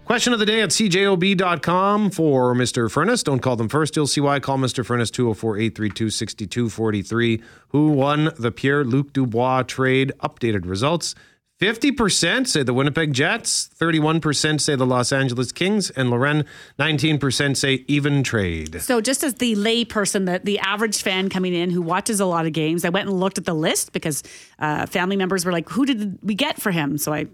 [0.09, 2.90] Question of the day at cjob.com for Mr.
[2.90, 3.23] Furnace.
[3.23, 3.94] Don't call them first.
[3.94, 4.40] You'll see why.
[4.40, 4.83] Call Mr.
[4.83, 7.42] Furnace 204 832 6243.
[7.68, 10.12] Who won the Pierre Luc Dubois trade?
[10.21, 11.14] Updated results.
[11.61, 16.47] 50% say the Winnipeg Jets, 31% say the Los Angeles Kings, and Loren,
[16.79, 18.81] 19% say even trade.
[18.81, 22.25] So, just as the lay person, the, the average fan coming in who watches a
[22.25, 24.23] lot of games, I went and looked at the list because
[24.59, 26.97] uh, family members were like, who did we get for him?
[26.97, 27.27] So, I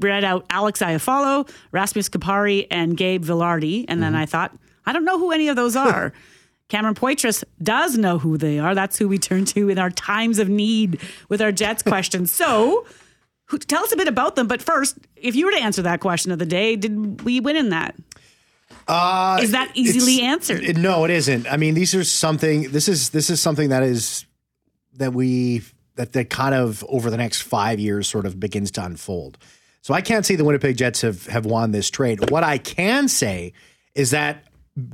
[0.00, 3.84] read out Alex Iafallo, Rasmus Kupari, and Gabe Vilardi.
[3.88, 6.12] And then I thought, I don't know who any of those are.
[6.68, 8.74] Cameron Poitras does know who they are.
[8.74, 12.32] That's who we turn to in our times of need with our Jets questions.
[12.32, 12.86] So,
[13.46, 14.46] who, tell us a bit about them.
[14.48, 17.56] But first, if you were to answer that question of the day, did we win
[17.56, 17.94] in that?
[18.88, 20.62] Uh, Is that easily answered?
[20.64, 21.46] it- no, it isn't.
[21.52, 22.70] I mean, these are something.
[22.72, 24.24] This is this is something that is
[24.94, 25.62] that we
[25.96, 29.36] that that kind of over the next five years sort of begins to unfold.
[29.82, 32.30] So I can't say the Winnipeg Jets have have won this trade.
[32.30, 33.52] What I can say
[33.94, 34.44] is that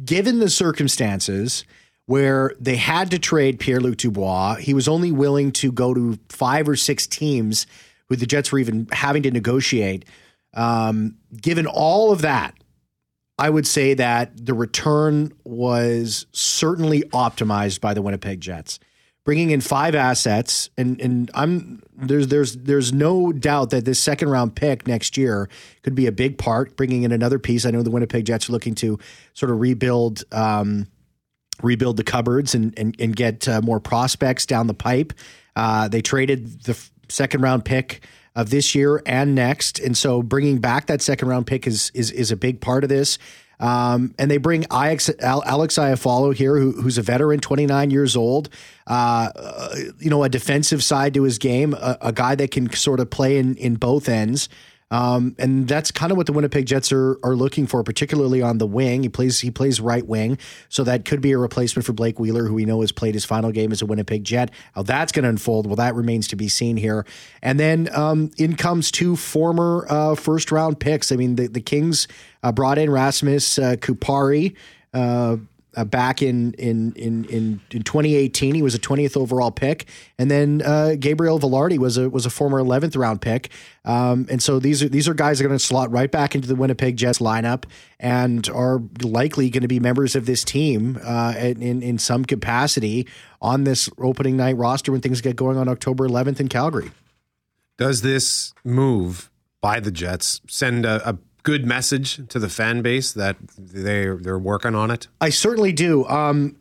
[0.05, 1.65] given the circumstances
[2.07, 6.19] where they had to trade Pierre Luc Dubois, he was only willing to go to
[6.31, 7.67] five or six teams
[8.09, 10.07] who the Jets were even having to negotiate.
[10.55, 12.55] Um, given all of that,
[13.39, 18.81] I would say that the return was certainly optimized by the Winnipeg Jets.
[19.29, 24.31] Bringing in five assets, and and I'm there's there's there's no doubt that this second
[24.31, 25.51] round pick next year
[25.83, 26.79] could be a big part.
[26.79, 28.99] Bringing in another piece, I know the Winnipeg Jets are looking to
[29.35, 30.87] sort of rebuild um,
[31.63, 35.13] rebuild the cupboards and and, and get uh, more prospects down the pipe.
[35.55, 40.23] Uh, they traded the f- second round pick of this year and next, and so
[40.23, 43.19] bringing back that second round pick is is is a big part of this.
[43.61, 48.49] Um, and they bring Alex, Alex Iafallo here, who, who's a veteran, 29 years old.
[48.87, 52.73] Uh, uh, you know, a defensive side to his game, a, a, guy that can
[52.73, 54.49] sort of play in in both ends.
[54.91, 58.59] Um, and that's kind of what the Winnipeg Jets are are looking for, particularly on
[58.59, 59.03] the wing.
[59.03, 60.39] He plays he plays right wing,
[60.71, 63.25] so that could be a replacement for Blake Wheeler, who we know has played his
[63.25, 64.51] final game as a Winnipeg Jet.
[64.75, 67.05] How that's going to unfold, well, that remains to be seen here.
[67.43, 71.13] And then um, in comes two former uh, first round picks.
[71.13, 72.09] I mean, the the Kings
[72.43, 74.55] uh, brought in Rasmus uh, Kupari.
[74.93, 75.37] Uh,
[75.79, 78.55] uh, back in, in in in in 2018.
[78.55, 79.87] He was a 20th overall pick,
[80.19, 83.51] and then uh, Gabriel Vilardi was a was a former 11th round pick.
[83.85, 86.35] Um, and so these are these are guys that are going to slot right back
[86.35, 87.65] into the Winnipeg Jets lineup
[88.01, 93.07] and are likely going to be members of this team uh, in in some capacity
[93.41, 96.91] on this opening night roster when things get going on October 11th in Calgary.
[97.77, 101.19] Does this move by the Jets send a, a
[101.49, 105.09] good message to the fan base that they're they're working on it?
[105.19, 106.07] I certainly do.
[106.07, 106.57] Um,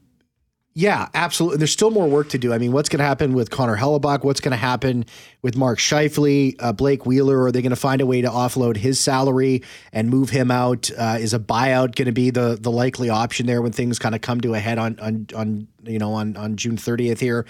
[0.74, 1.58] yeah, absolutely.
[1.58, 2.54] There's still more work to do.
[2.54, 4.24] I mean, what's going to happen with Connor Hellebuyck?
[4.24, 5.06] What's going to happen
[5.42, 7.44] with Mark Scheifele, uh, Blake Wheeler?
[7.44, 10.90] Are they going to find a way to offload his salary and move him out?
[10.98, 14.16] Uh, is a buyout going to be the the likely option there when things kind
[14.16, 17.46] of come to a head on on on you know on on June 30th here?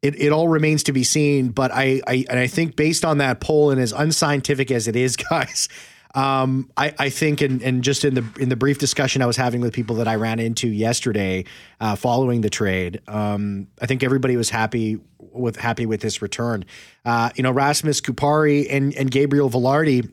[0.00, 3.18] It, it all remains to be seen, but I, I and I think based on
[3.18, 5.68] that poll and as unscientific as it is, guys,
[6.14, 9.60] um, I, I, think, and, just in the in the brief discussion I was having
[9.60, 11.44] with people that I ran into yesterday,
[11.80, 16.64] uh, following the trade, um, I think everybody was happy with happy with this return.
[17.04, 20.10] Uh, you know, Rasmus Kupari and and Gabriel Vilardi,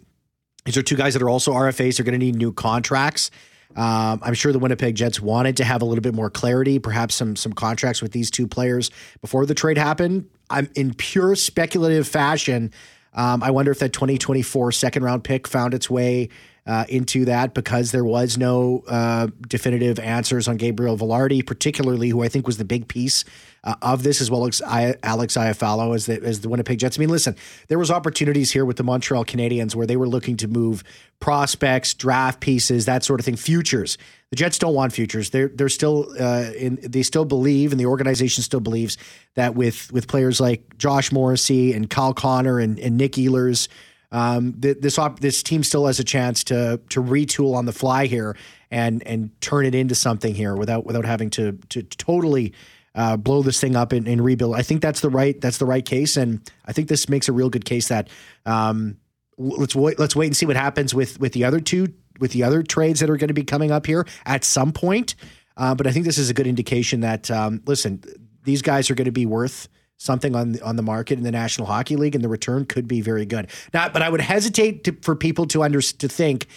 [0.66, 1.98] these are two guys that are also RFAs.
[1.98, 3.30] They're going to need new contracts.
[3.76, 7.16] Um, I'm sure the Winnipeg Jets wanted to have a little bit more clarity, perhaps
[7.16, 8.90] some some contracts with these two players
[9.22, 10.30] before the trade happened.
[10.50, 12.72] I'm in pure speculative fashion.
[13.20, 16.30] Um, I wonder if that 2024 second round pick found its way
[16.66, 22.24] uh, into that because there was no uh, definitive answers on Gabriel Vilardi, particularly who
[22.24, 23.26] I think was the big piece
[23.66, 26.98] uh, of this, as well as I, Alex Iafallo as the, as the Winnipeg Jets.
[26.98, 27.36] I mean, listen,
[27.68, 30.86] there was opportunities here with the Montreal Canadiens where they were looking to move
[31.20, 33.98] prospects, draft pieces, that sort of thing, futures.
[34.32, 35.32] The Jets don't want futures.
[35.32, 36.80] They're they're still uh, in.
[36.84, 38.98] They still believe, and the organization still believes
[39.36, 43.68] that with with players like Josh Morrissey and Kyle Connor and, and Nick Ehlers
[44.12, 48.08] um, this op- this team still has a chance to to retool on the fly
[48.08, 48.36] here
[48.72, 52.54] and and turn it into something here without without having to to totally
[52.96, 54.56] uh, blow this thing up and, and, rebuild.
[54.56, 57.34] I think that's the right that's the right case, and I think this makes a
[57.34, 58.10] real good case that
[58.48, 58.98] um,
[59.38, 62.44] let's wait let's wait and see what happens with with the other two with the
[62.44, 65.16] other trades that are going to be coming up here at some point.
[65.58, 68.02] Uh, but I think this is a good indication that um, listen,
[68.44, 71.68] these guys are going to be worth something on on the market in the National
[71.68, 73.50] Hockey League, and the return could be very good.
[73.74, 76.48] Now, but I would hesitate to, for people to under to think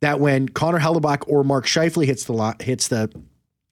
[0.00, 3.10] that when Connor Hellebuyck or Mark Scheifele hits the hits the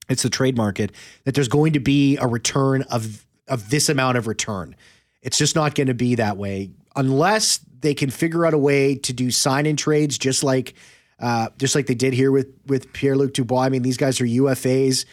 [0.08, 0.92] hits the trade market,
[1.24, 4.74] that there's going to be a return of of this amount of return.
[5.22, 8.94] It's just not going to be that way unless they can figure out a way
[8.94, 10.74] to do sign in trades, just like
[11.20, 13.62] uh, just like they did here with with Pierre Luc Dubois.
[13.62, 15.04] I mean, these guys are UFAs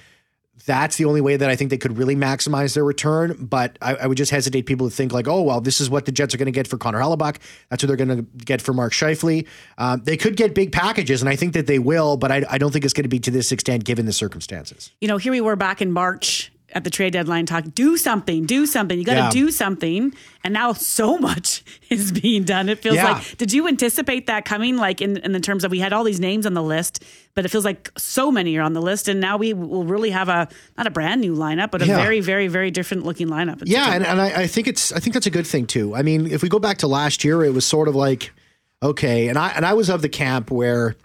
[0.66, 3.46] that's the only way that I think they could really maximize their return.
[3.46, 6.06] But I, I would just hesitate people to think like, oh, well, this is what
[6.06, 7.38] the Jets are going to get for Connor Hellebuyck.
[7.70, 9.48] That's what they're going to get for Mark Scheifele.
[9.78, 12.58] Um, they could get big packages, and I think that they will, but I, I
[12.58, 14.92] don't think it's going to be to this extent given the circumstances.
[15.00, 18.46] You know, here we were back in March at the trade deadline talk do something
[18.46, 19.30] do something you got to yeah.
[19.30, 23.14] do something and now so much is being done it feels yeah.
[23.14, 26.04] like did you anticipate that coming like in, in the terms of we had all
[26.04, 27.04] these names on the list
[27.36, 30.10] but it feels like so many are on the list and now we will really
[30.10, 31.98] have a not a brand new lineup but a yeah.
[31.98, 35.00] very very very different looking lineup it's yeah and, and I, I think it's i
[35.00, 37.44] think that's a good thing too i mean if we go back to last year
[37.44, 38.32] it was sort of like
[38.84, 40.96] okay and i and i was of the camp where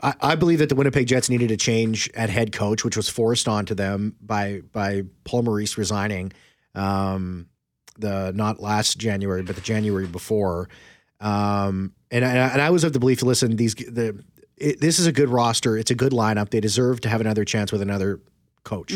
[0.00, 3.08] I, I, believe that the Winnipeg Jets needed a change at head coach, which was
[3.08, 6.32] forced onto them by by Paul Maurice resigning,
[6.74, 7.46] um,
[7.98, 10.68] the not last January, but the January before.
[11.20, 13.22] Um, and I, and I was of the belief.
[13.22, 14.22] Listen, these the
[14.56, 15.76] it, this is a good roster.
[15.76, 16.50] It's a good lineup.
[16.50, 18.20] They deserve to have another chance with another
[18.64, 18.92] coach.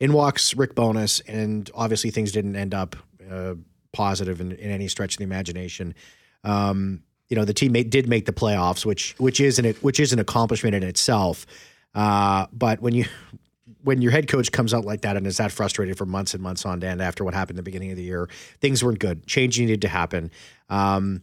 [0.00, 2.96] In walks Rick Bowness, and obviously things didn't end up
[3.30, 3.54] uh,
[3.92, 5.94] positive in, in any stretch of the imagination.
[6.44, 10.00] Um, you know, the team made, did make the playoffs, which which is an which
[10.00, 11.46] is an accomplishment in itself.
[11.94, 13.04] Uh, but when you
[13.82, 16.42] when your head coach comes out like that and is that frustrated for months and
[16.42, 18.28] months on end after what happened at the beginning of the year,
[18.60, 19.26] things weren't good.
[19.26, 20.30] Change needed to happen.
[20.68, 21.22] Um,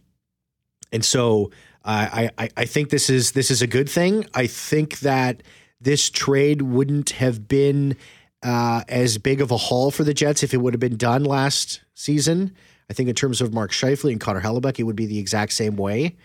[0.92, 1.50] and so
[1.84, 4.26] I, I, I think this is this is a good thing.
[4.34, 5.42] I think that
[5.80, 7.96] this trade wouldn't have been
[8.42, 11.24] uh, as big of a haul for the Jets if it would have been done
[11.24, 12.54] last season.
[12.88, 15.52] I think in terms of Mark Scheifele and Connor Hellebuyck, it would be the exact
[15.52, 16.16] same way.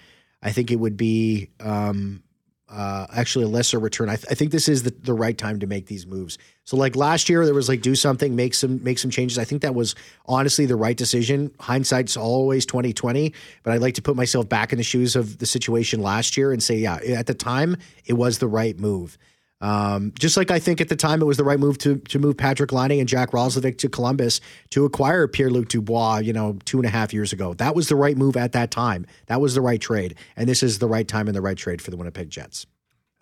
[0.41, 2.23] I think it would be um,
[2.69, 4.09] uh, actually a lesser return.
[4.09, 6.37] I, th- I think this is the, the right time to make these moves.
[6.63, 9.37] So like last year, there was like do something, make some make some changes.
[9.37, 9.93] I think that was
[10.25, 11.51] honestly the right decision.
[11.59, 15.39] Hindsight's always twenty twenty, but I'd like to put myself back in the shoes of
[15.39, 19.17] the situation last year and say, yeah, at the time it was the right move.
[19.61, 22.19] Um, just like I think at the time it was the right move to to
[22.19, 26.57] move Patrik Laine and Jack Roslovic to Columbus to acquire Pierre Luc Dubois, you know,
[26.65, 27.53] two and a half years ago.
[27.53, 29.05] That was the right move at that time.
[29.27, 31.81] That was the right trade, and this is the right time and the right trade
[31.81, 32.65] for the Winnipeg Jets.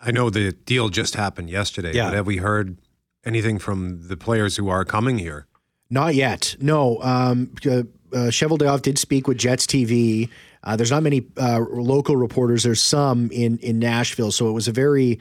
[0.00, 2.06] I know the deal just happened yesterday, Yeah.
[2.08, 2.78] but have we heard
[3.22, 5.46] anything from the players who are coming here?
[5.90, 6.56] Not yet.
[6.58, 7.02] No.
[7.02, 7.82] Um, uh, uh,
[8.30, 10.30] Cheveldayoff did speak with Jets TV.
[10.64, 12.62] Uh, there's not many uh, local reporters.
[12.62, 15.20] There's some in in Nashville, so it was a very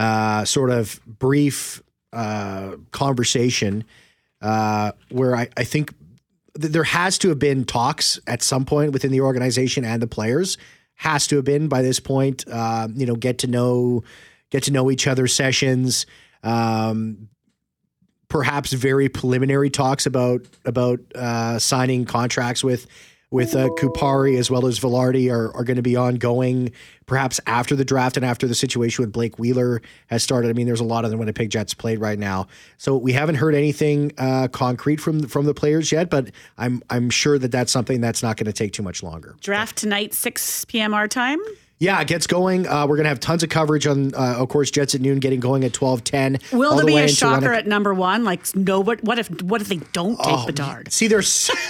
[0.00, 1.82] uh, sort of brief
[2.14, 3.84] uh, conversation
[4.40, 5.92] uh, where I, I think
[6.58, 10.06] th- there has to have been talks at some point within the organization and the
[10.06, 10.56] players.
[10.94, 12.50] Has to have been by this point.
[12.50, 14.02] Um, you know, get to know
[14.48, 16.06] get to know each other sessions.
[16.42, 17.28] Um,
[18.28, 22.86] perhaps very preliminary talks about about uh, signing contracts with
[23.30, 26.72] with uh, Kupari as well as Vilardi are, are going to be ongoing,
[27.06, 30.48] perhaps after the draft and after the situation with Blake Wheeler has started.
[30.48, 33.36] I mean, there's a lot of the Winnipeg Jets played right now, so we haven't
[33.36, 36.10] heard anything uh, concrete from from the players yet.
[36.10, 39.36] But I'm I'm sure that that's something that's not going to take too much longer.
[39.40, 40.92] Draft tonight, 6 p.m.
[40.94, 41.38] our time.
[41.80, 42.68] Yeah, it gets going.
[42.68, 45.18] Uh, we're going to have tons of coverage on, uh, of course, Jets at noon,
[45.18, 46.38] getting going at twelve ten.
[46.52, 48.22] Will there be a shocker at number one?
[48.22, 50.92] Like, no, what, what if what if they don't take Oh, Bedard?
[50.92, 51.50] See, there's.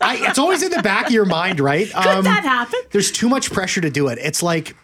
[0.00, 1.92] I, it's always in the back of your mind, right?
[1.96, 2.78] Um, Could that happen?
[2.92, 4.18] There's too much pressure to do it.
[4.22, 4.76] It's like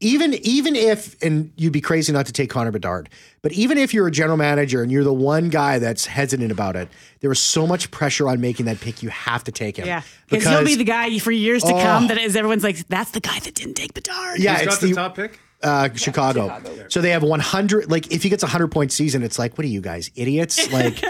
[0.00, 3.08] even even if and you'd be crazy not to take Connor Bedard,
[3.42, 6.76] but even if you're a general manager and you're the one guy that's hesitant about
[6.76, 6.88] it,
[7.20, 9.02] there is so much pressure on making that pick.
[9.02, 9.86] You have to take him.
[9.86, 13.10] Yeah, because he'll be the guy for years to come that is everyone's like, that's
[13.10, 14.38] the guy that didn't take Bedard.
[14.38, 15.40] yeah, Who's it's got the, the top pick?
[15.64, 16.62] uh, Chicago.
[16.88, 17.90] So they have 100.
[17.90, 20.70] Like if he gets a 100 point season, it's like, what are you guys idiots?
[20.72, 21.02] Like.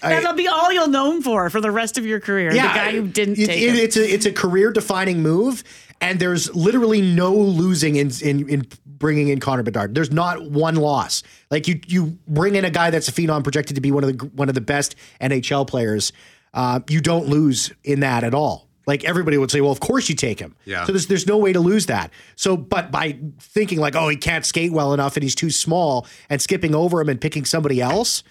[0.00, 2.50] That'll be all you'll know him for for the rest of your career.
[2.52, 3.76] the guy who didn't it- take it- him.
[3.76, 5.62] It's a it's a career defining move,
[6.00, 9.94] and there's literally no losing in, in in bringing in Connor Bedard.
[9.94, 11.22] There's not one loss.
[11.50, 14.16] Like you you bring in a guy that's a phenom projected to be one of
[14.16, 16.12] the one of the best NHL players.
[16.52, 18.68] Uh, you don't lose in that at all.
[18.86, 20.54] Like everybody would say, well, of course you take him.
[20.64, 20.84] Yeah.
[20.84, 22.10] So there's there's no way to lose that.
[22.36, 26.06] So, but by thinking like, oh, he can't skate well enough and he's too small,
[26.28, 28.22] and skipping over him and picking somebody else,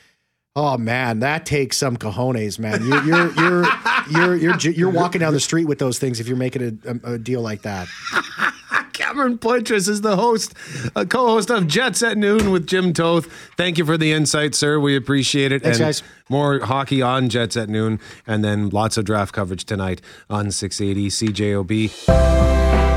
[0.56, 2.86] Oh man, that takes some cojones, man.
[2.86, 3.66] You're you're you're
[4.12, 6.92] you're you're, you're, you're walking down the street with those things if you're making a,
[6.92, 7.88] a, a deal like that.
[8.94, 10.54] Cameron Poitras is the host,
[10.96, 13.26] a co-host of Jets at Noon with Jim Toth.
[13.58, 14.80] Thank you for the insight, sir.
[14.80, 15.64] We appreciate it.
[15.64, 16.04] Thanks, and guys.
[16.30, 21.10] More hockey on Jets at Noon, and then lots of draft coverage tonight on 680
[21.10, 22.93] CJOB.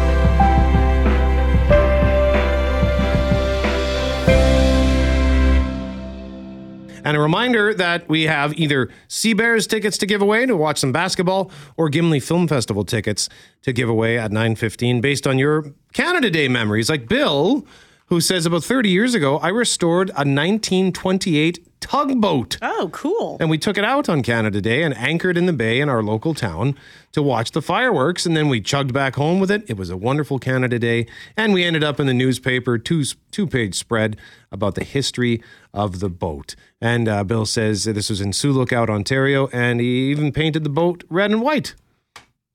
[7.07, 10.79] And a reminder that we have either Sea Bears tickets to give away to watch
[10.79, 13.29] some basketball or Gimli Film Festival tickets
[13.62, 16.90] to give away at 9.15 based on your Canada Day memories.
[16.90, 17.64] Like Bill,
[18.07, 22.59] who says about 30 years ago, I restored a 1928 tugboat.
[22.62, 23.37] oh, cool.
[23.40, 26.03] And we took it out on Canada Day and anchored in the bay in our
[26.03, 26.75] local town
[27.12, 28.27] to watch the fireworks.
[28.27, 29.64] And then we chugged back home with it.
[29.68, 31.07] It was a wonderful Canada Day.
[31.37, 34.16] And we ended up in the newspaper, two, two page spread
[34.51, 36.55] about the history of the boat.
[36.81, 39.49] And uh, Bill says this was in Sioux Lookout, Ontario.
[39.53, 41.75] And he even painted the boat red and white.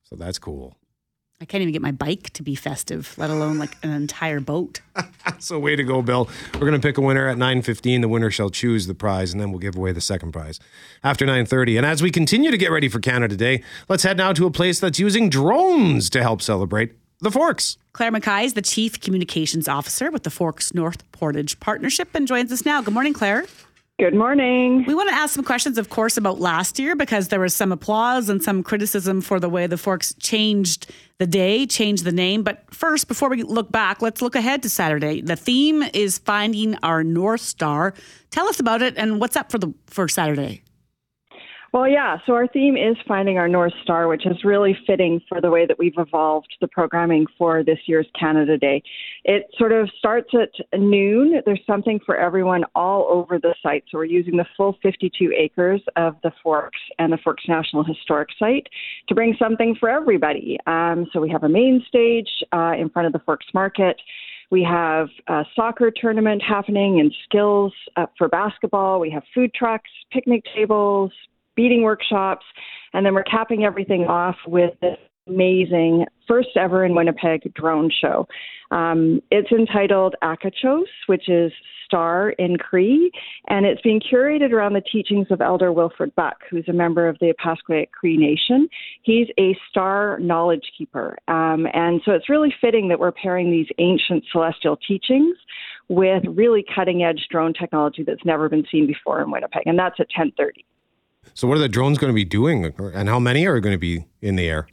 [0.04, 0.76] So that's cool.
[1.41, 4.80] I can't even get my bike to be festive, let alone like an entire boat.
[5.39, 6.30] So way to go, Bill.
[6.54, 8.01] We're going to pick a winner at 9.15.
[8.01, 10.60] The winner shall choose the prize, and then we'll give away the second prize
[11.04, 11.77] after 9.30.
[11.77, 14.51] And as we continue to get ready for Canada Day, let's head now to a
[14.51, 17.77] place that's using drones to help celebrate the Forks.
[17.94, 22.52] Claire Mackay is the Chief Communications Officer with the Forks North Portage Partnership and joins
[22.52, 22.81] us now.
[22.81, 23.46] Good morning, Claire.
[24.02, 24.83] Good morning.
[24.87, 27.71] We want to ask some questions, of course, about last year because there was some
[27.71, 32.41] applause and some criticism for the way the Forks changed the day, changed the name.
[32.41, 35.21] But first, before we look back, let's look ahead to Saturday.
[35.21, 37.93] The theme is finding our North Star.
[38.31, 40.63] Tell us about it and what's up for the for Saturday.
[41.74, 42.17] Well, yeah.
[42.26, 45.65] So our theme is finding our North Star, which is really fitting for the way
[45.65, 48.84] that we've evolved the programming for this year's Canada Day.
[49.24, 51.42] It sort of starts at noon.
[51.46, 53.86] There's something for everyone all over the site.
[53.90, 58.30] So we're using the full 52 acres of the Forks and the Forks National Historic
[58.38, 58.67] Site
[59.08, 60.58] to bring something for everybody.
[60.67, 63.96] Um, so we have a main stage uh, in front of the Forks Market.
[64.50, 69.00] We have a soccer tournament happening and skills uh, for basketball.
[69.00, 71.13] We have food trucks, picnic tables,
[71.56, 72.45] beading workshops,
[72.93, 74.97] and then we're capping everything off with this
[75.27, 78.27] amazing first ever in Winnipeg drone show.
[78.71, 81.52] Um, it's entitled Akachos, which is
[81.85, 83.12] Star in Cree,
[83.49, 87.17] and it's being curated around the teachings of Elder Wilfred Buck, who's a member of
[87.19, 88.69] the Opaskwayak Cree Nation.
[89.04, 93.67] He's a star knowledge keeper, um, and so it's really fitting that we're pairing these
[93.77, 95.35] ancient celestial teachings
[95.89, 99.99] with really cutting edge drone technology that's never been seen before in Winnipeg, and that's
[99.99, 100.63] at 10:30.
[101.34, 103.79] So, what are the drones going to be doing, and how many are going to
[103.79, 104.67] be in the air?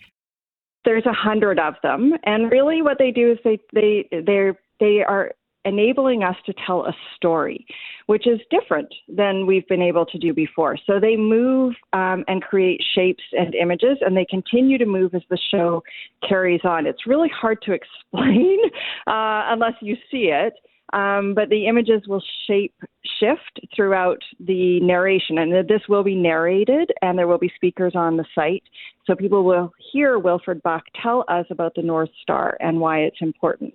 [0.85, 5.03] There's a hundred of them, and really, what they do is they they they they
[5.03, 5.33] are
[5.65, 7.67] enabling us to tell a story,
[8.07, 10.77] which is different than we've been able to do before.
[10.87, 15.23] So they move um, and create shapes and images, and they continue to move as
[15.31, 15.83] the show
[16.27, 16.87] carries on.
[16.87, 18.59] It's really hard to explain
[19.07, 20.55] uh, unless you see it.
[20.93, 22.75] Um, but the images will shape
[23.21, 28.17] shift throughout the narration, and this will be narrated, and there will be speakers on
[28.17, 28.63] the site,
[29.07, 33.21] so people will hear Wilfred Buck tell us about the North Star and why it's
[33.21, 33.75] important.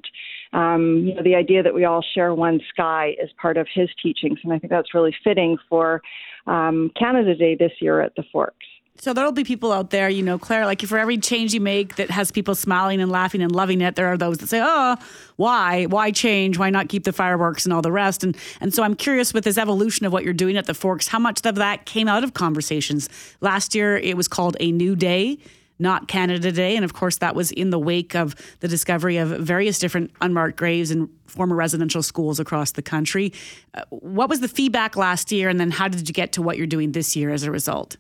[0.54, 3.90] Um, you know, the idea that we all share one sky is part of his
[4.02, 6.02] teachings, and I think that's really fitting for
[6.48, 8.66] um, Canada Day this year at the Forks.
[8.98, 11.96] So there'll be people out there, you know, Claire, like for every change you make
[11.96, 14.96] that has people smiling and laughing and loving it, there are those that say, oh,
[15.36, 15.86] why?
[15.86, 16.58] Why change?
[16.58, 18.24] Why not keep the fireworks and all the rest?
[18.24, 21.08] And and so I'm curious with this evolution of what you're doing at the Forks,
[21.08, 23.10] how much of that came out of conversations?
[23.42, 25.40] Last year it was called A New Day
[25.80, 26.76] not Canada Day.
[26.76, 30.56] And of course, that was in the wake of the discovery of various different unmarked
[30.56, 33.34] graves in former residential schools across the country.
[33.74, 35.50] Uh, what was the feedback last year?
[35.50, 37.98] And then how did you get to what you're doing this year as a result?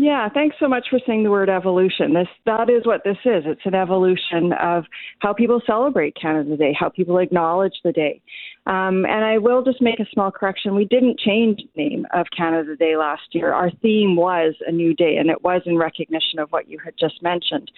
[0.00, 2.14] Yeah, thanks so much for saying the word evolution.
[2.14, 3.44] This that is what this is.
[3.44, 4.84] It's an evolution of
[5.18, 8.22] how people celebrate Canada Day, how people acknowledge the day.
[8.66, 10.74] Um, and I will just make a small correction.
[10.74, 13.52] We didn't change the name of Canada Day last year.
[13.52, 16.94] Our theme was a new day, and it was in recognition of what you had
[16.98, 17.70] just mentioned.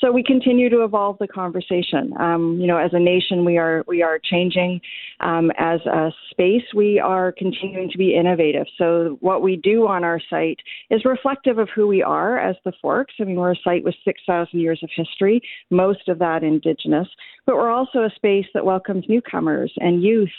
[0.00, 2.14] So we continue to evolve the conversation.
[2.18, 4.80] Um, you know, as a nation, we are we are changing.
[5.20, 8.66] Um, as a space, we are continuing to be innovative.
[8.78, 12.72] So what we do on our site is reflective of who we are as the
[12.80, 13.14] Forks.
[13.20, 17.08] I mean, we're a site with 6,000 years of history, most of that Indigenous,
[17.44, 20.29] but we're also a space that welcomes newcomers and youth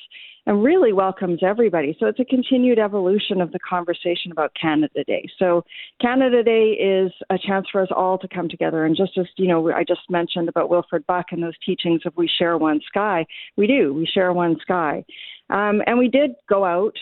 [0.47, 1.95] and really welcomes everybody.
[1.99, 5.27] So it's a continued evolution of the conversation about Canada Day.
[5.37, 5.63] So
[6.01, 8.85] Canada Day is a chance for us all to come together.
[8.85, 12.13] And just as, you know, I just mentioned about Wilfred Buck and those teachings of
[12.15, 13.25] we share one sky,
[13.55, 15.05] we do, we share one sky.
[15.51, 16.95] Um, and we did go out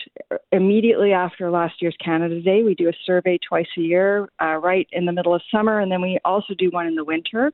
[0.50, 2.62] immediately after last year's Canada Day.
[2.64, 5.90] We do a survey twice a year, uh, right in the middle of summer, and
[5.90, 7.52] then we also do one in the winter.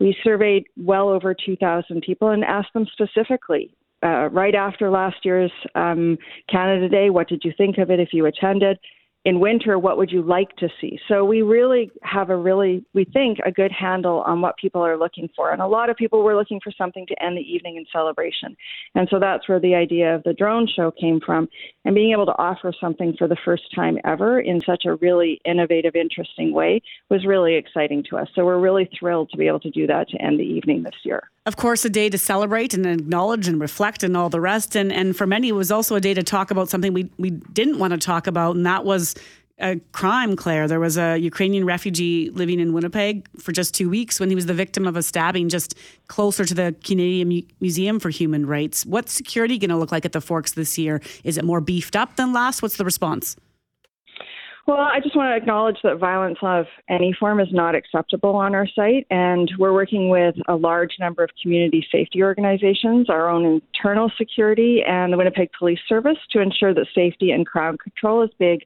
[0.00, 3.72] We surveyed well over 2,000 people and asked them specifically
[4.02, 6.18] uh, right after last year's um,
[6.50, 7.10] Canada Day.
[7.10, 8.78] What did you think of it if you attended?
[9.24, 10.98] in winter, what would you like to see?
[11.06, 14.98] So we really have a really, we think, a good handle on what people are
[14.98, 15.52] looking for.
[15.52, 18.56] And a lot of people were looking for something to end the evening in celebration.
[18.96, 21.48] And so that's where the idea of the drone show came from.
[21.84, 25.40] And being able to offer something for the first time ever in such a really
[25.44, 28.28] innovative, interesting way was really exciting to us.
[28.34, 30.98] So we're really thrilled to be able to do that to end the evening this
[31.04, 34.76] year of course, a day to celebrate and acknowledge and reflect and all the rest.
[34.76, 37.30] And and for many, it was also a day to talk about something we we
[37.30, 39.14] didn't want to talk about, and that was
[39.58, 40.36] a crime.
[40.36, 44.34] Claire, there was a Ukrainian refugee living in Winnipeg for just two weeks when he
[44.34, 45.74] was the victim of a stabbing just
[46.08, 48.86] closer to the Canadian Museum for Human Rights.
[48.86, 51.00] What's security going to look like at the Forks this year?
[51.24, 52.62] Is it more beefed up than last?
[52.62, 53.36] What's the response?
[54.64, 58.54] Well, I just want to acknowledge that violence of any form is not acceptable on
[58.54, 63.44] our site, and we're working with a large number of community safety organizations, our own
[63.44, 68.30] internal security, and the Winnipeg Police Service to ensure that safety and crowd control is
[68.38, 68.60] big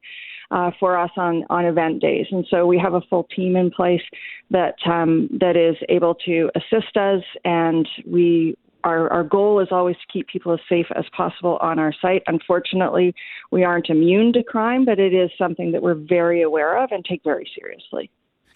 [0.51, 2.27] uh, for us on, on event days.
[2.31, 4.03] And so we have a full team in place
[4.51, 9.97] that um, that is able to assist us, and we our, our goal is always
[9.97, 12.23] to keep people as safe as possible on our site.
[12.27, 13.15] Unfortunately,
[13.51, 17.05] we aren't immune to crime, but it is something that we're very aware of and
[17.05, 18.11] take very seriously.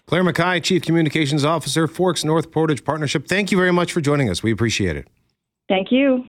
[0.07, 3.27] Claire Mackay, Chief Communications Officer, Forks North Portage Partnership.
[3.27, 4.43] Thank you very much for joining us.
[4.43, 5.07] We appreciate it.
[5.69, 6.25] Thank you.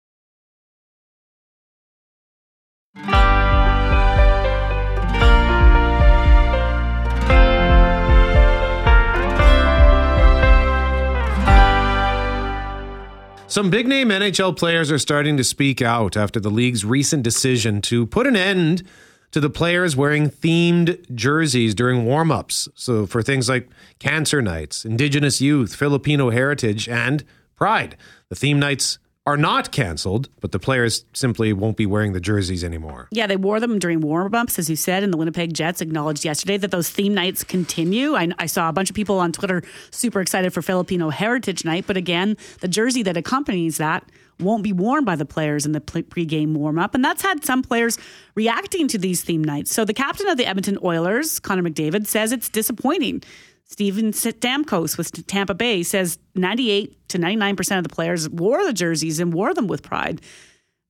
[13.51, 17.83] Some big name NHL players are starting to speak out after the league's recent decision
[17.83, 18.85] to put an end
[19.33, 22.69] to the players wearing themed jerseys during warm ups.
[22.77, 27.25] So, for things like Cancer Nights, Indigenous Youth, Filipino Heritage, and
[27.57, 27.97] Pride.
[28.29, 32.64] The theme nights are not canceled, but the players simply won't be wearing the jerseys
[32.64, 33.07] anymore.
[33.12, 36.24] Yeah, they wore them during warm ups, as you said, and the Winnipeg Jets acknowledged
[36.24, 38.16] yesterday that those theme nights continue.
[38.16, 39.62] I, I, saw a bunch of people on Twitter
[39.93, 44.05] super excited for Filipino Heritage Night, but again, the jersey that accompanies that
[44.41, 46.97] won't be worn by the players in the pregame warm up.
[46.97, 47.99] And that's had some players
[48.35, 49.72] reacting to these theme nights.
[49.72, 53.22] So the captain of the Edmonton Oilers, Connor McDavid, says it's disappointing.
[53.71, 59.21] Steven Stamkos with Tampa Bay says 98 to 99% of the players wore the jerseys
[59.21, 60.21] and wore them with pride.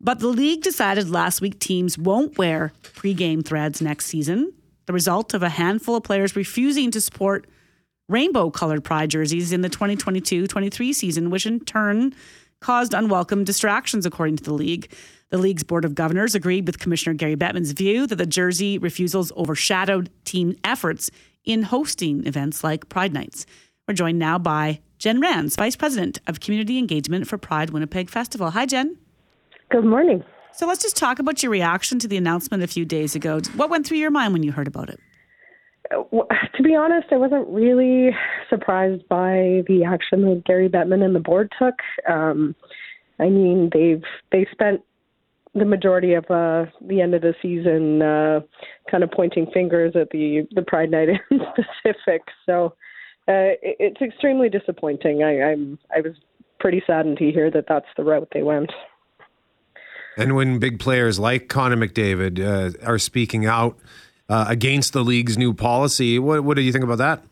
[0.01, 4.55] But the league decided last week teams won't wear pregame threads next season,
[4.87, 7.47] the result of a handful of players refusing to support
[8.09, 12.15] rainbow colored pride jerseys in the 2022 23 season, which in turn
[12.61, 14.91] caused unwelcome distractions, according to the league.
[15.29, 19.31] The league's board of governors agreed with Commissioner Gary Bettman's view that the jersey refusals
[19.37, 21.11] overshadowed team efforts
[21.51, 23.45] in hosting events like Pride Nights.
[23.89, 28.51] We're joined now by Jen Rands, Vice President of Community Engagement for Pride Winnipeg Festival.
[28.51, 28.97] Hi, Jen.
[29.71, 30.23] Good morning.
[30.53, 33.41] So let's just talk about your reaction to the announcement a few days ago.
[33.57, 35.01] What went through your mind when you heard about it?
[35.91, 38.11] To be honest, I wasn't really
[38.49, 41.75] surprised by the action that Gary Bettman and the board took.
[42.09, 42.55] Um,
[43.19, 44.83] I mean, they've they spent
[45.55, 48.41] the majority of uh, the end of the season uh,
[48.91, 51.19] kind of pointing fingers at the the Pride Night in
[51.51, 52.23] specific.
[52.47, 52.75] So
[53.29, 55.23] uh, it, it's extremely disappointing.
[55.23, 56.15] I, I'm I was
[56.59, 58.71] pretty saddened to hear that that's the route they went.
[60.17, 63.79] And when big players like Connor McDavid uh, are speaking out
[64.29, 67.23] uh, against the league's new policy, what what do you think about that?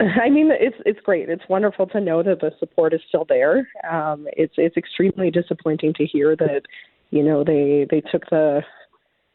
[0.22, 1.28] I mean, it's it's great.
[1.28, 3.68] It's wonderful to know that the support is still there.
[3.90, 6.62] Um, it's it's extremely disappointing to hear that,
[7.10, 8.62] you know, they they took the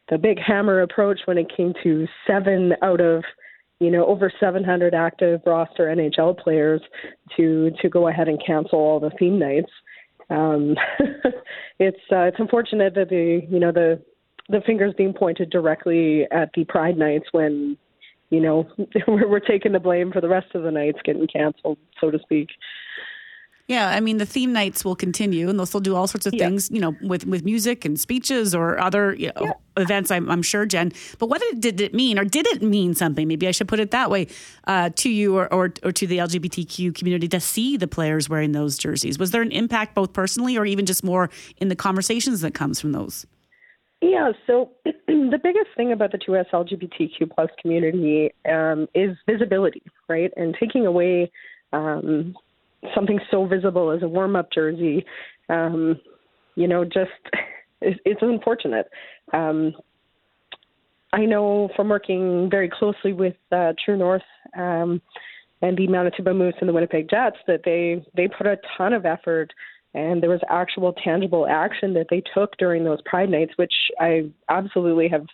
[0.09, 3.24] the big hammer approach when it came to seven out of
[3.80, 6.82] you know over 700 active roster NHL players
[7.38, 9.72] to to go ahead and cancel all the theme nights.
[10.32, 10.76] Um,
[11.80, 14.01] it's uh, it's unfortunate that the you know the
[14.49, 17.78] the fingers being pointed directly at the Pride nights when
[18.36, 18.68] you know,
[19.08, 22.20] we're, we're taking the blame for the rest of the nights getting canceled, so to
[22.20, 22.50] speak.
[23.68, 26.36] Yeah, I mean the theme nights will continue, and they'll still do all sorts of
[26.36, 26.46] yeah.
[26.46, 29.54] things, you know, with with music and speeches or other you know, yeah.
[29.78, 30.12] events.
[30.12, 30.92] I'm, I'm, sure, Jen.
[31.18, 33.28] But what did, did, it mean, or did it mean something?
[33.28, 34.28] Maybe I should put it that way
[34.68, 38.52] uh, to you or, or or to the LGBTQ community to see the players wearing
[38.52, 39.18] those jerseys.
[39.18, 42.80] Was there an impact both personally or even just more in the conversations that comes
[42.80, 43.26] from those?
[44.02, 50.32] Yeah, so the biggest thing about the 2S LGBTQ plus community um, is visibility, right?
[50.36, 51.32] And taking away
[51.74, 52.36] um,
[52.93, 55.06] something so visible as a warm up jersey,
[55.50, 56.00] um,
[56.56, 57.12] you know, just
[57.82, 58.88] it's, unfortunate.
[59.34, 59.74] Um,
[61.14, 64.22] I know from working very closely with uh, True North
[64.58, 65.02] um,
[65.62, 69.06] and the Manitoba Moose and the Winnipeg Jets that they they put a ton of
[69.06, 69.54] effort
[69.96, 74.30] and there was actual tangible action that they took during those pride nights which i
[74.50, 75.26] absolutely have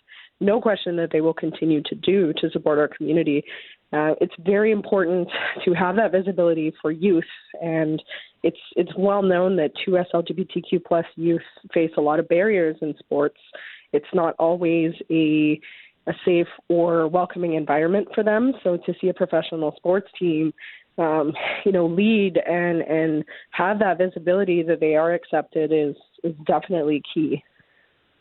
[0.42, 3.44] no question that they will continue to do to support our community.
[3.92, 5.28] Uh, it's very important
[5.64, 7.24] to have that visibility for youth
[7.60, 8.02] and
[8.42, 11.42] it's it's well known that 2s lgbtq plus youth
[11.72, 13.38] face a lot of barriers in sports.
[13.92, 15.60] It's not always a
[16.08, 18.52] a safe or welcoming environment for them.
[18.64, 20.52] So to see a professional sports team
[20.98, 21.32] um,
[21.64, 27.02] you know, lead and and have that visibility that they are accepted is is definitely
[27.12, 27.42] key.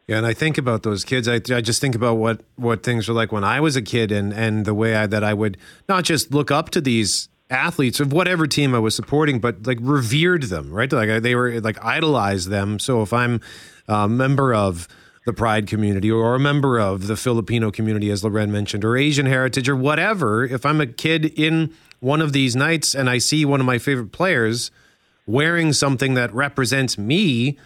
[0.08, 1.28] Yeah, and I think about those kids.
[1.28, 4.12] I, I just think about what what things were like when I was a kid,
[4.12, 5.58] and and the way I, that I would
[5.88, 9.78] not just look up to these athletes of whatever team I was supporting, but like
[9.82, 10.92] revered them, right?
[10.92, 12.80] Like they were like idolized them.
[12.80, 13.42] So if I'm
[13.88, 14.88] a member of
[15.26, 19.28] the Pride community or a member of the Filipino community, as Loren mentioned, or Asian
[19.28, 23.46] heritage or whatever, if I'm a kid in one of these nights and I see
[23.46, 24.70] one of my favorite players
[25.26, 27.58] wearing something that represents me,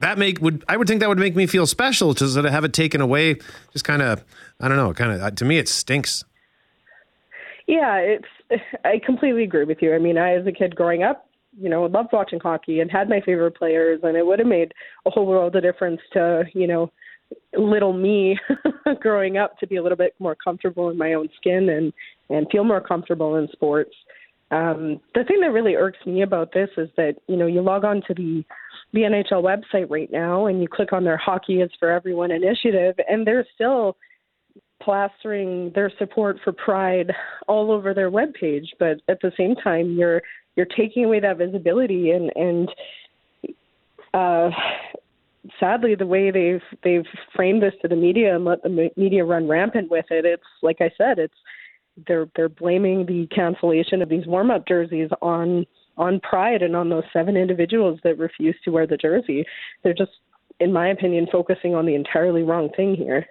[0.00, 2.52] that make would I would think that would make me feel special to sort of
[2.52, 3.36] have it taken away.
[3.72, 4.22] Just kind of
[4.60, 6.24] I don't know, kind of to me it stinks.
[7.66, 9.94] Yeah, it's I completely agree with you.
[9.94, 13.08] I mean, I as a kid growing up, you know, loved watching hockey and had
[13.08, 14.74] my favorite players, and it would have made
[15.06, 16.90] a whole world of difference to, you know,
[17.56, 18.38] little me
[19.00, 21.92] growing up to be a little bit more comfortable in my own skin and
[22.28, 23.94] and feel more comfortable in sports.
[24.52, 27.84] Um, the thing that really irks me about this is that you know you log
[27.84, 28.44] on to the
[28.92, 32.96] the NHL website right now and you click on their Hockey is for Everyone initiative,
[33.08, 33.96] and they're still
[34.82, 37.12] plastering their support for Pride
[37.46, 38.66] all over their webpage.
[38.78, 40.22] But at the same time, you're
[40.56, 42.68] you're taking away that visibility and and
[44.12, 44.50] uh,
[45.58, 49.48] sadly, the way they've they've framed this to the media and let the media run
[49.48, 51.34] rampant with it, it's like I said, it's
[52.06, 55.66] they're they're blaming the cancellation of these warm up jerseys on
[55.96, 59.44] on Pride and on those seven individuals that refuse to wear the jersey.
[59.82, 60.12] They're just,
[60.58, 63.26] in my opinion, focusing on the entirely wrong thing here.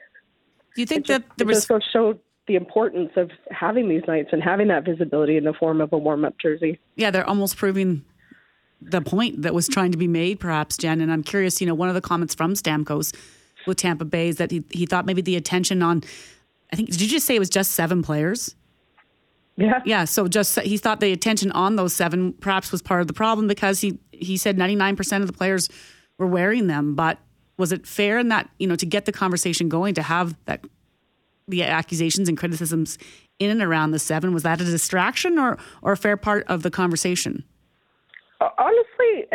[0.75, 4.29] Do you think that the it just goes show the importance of having these nights
[4.31, 6.79] and having that visibility in the form of a warm up jersey?
[6.95, 8.03] yeah, they're almost proving
[8.81, 11.01] the point that was trying to be made, perhaps, Jen.
[11.01, 13.13] And I'm curious, you know, one of the comments from Stamkos
[13.67, 16.03] with Tampa Bay is that he, he thought maybe the attention on,
[16.71, 18.55] I think, did you just say it was just seven players?
[19.59, 19.81] Yeah.
[19.85, 20.05] Yeah.
[20.05, 23.47] So just he thought the attention on those seven perhaps was part of the problem
[23.47, 25.67] because he he said 99% of the players
[26.17, 26.95] were wearing them.
[26.95, 27.19] But
[27.57, 30.65] was it fair in that you know to get the conversation going to have that
[31.49, 32.97] the accusations and criticisms
[33.39, 36.63] in and around the seven was that a distraction or or a fair part of
[36.63, 37.43] the conversation?
[38.41, 39.27] Honestly,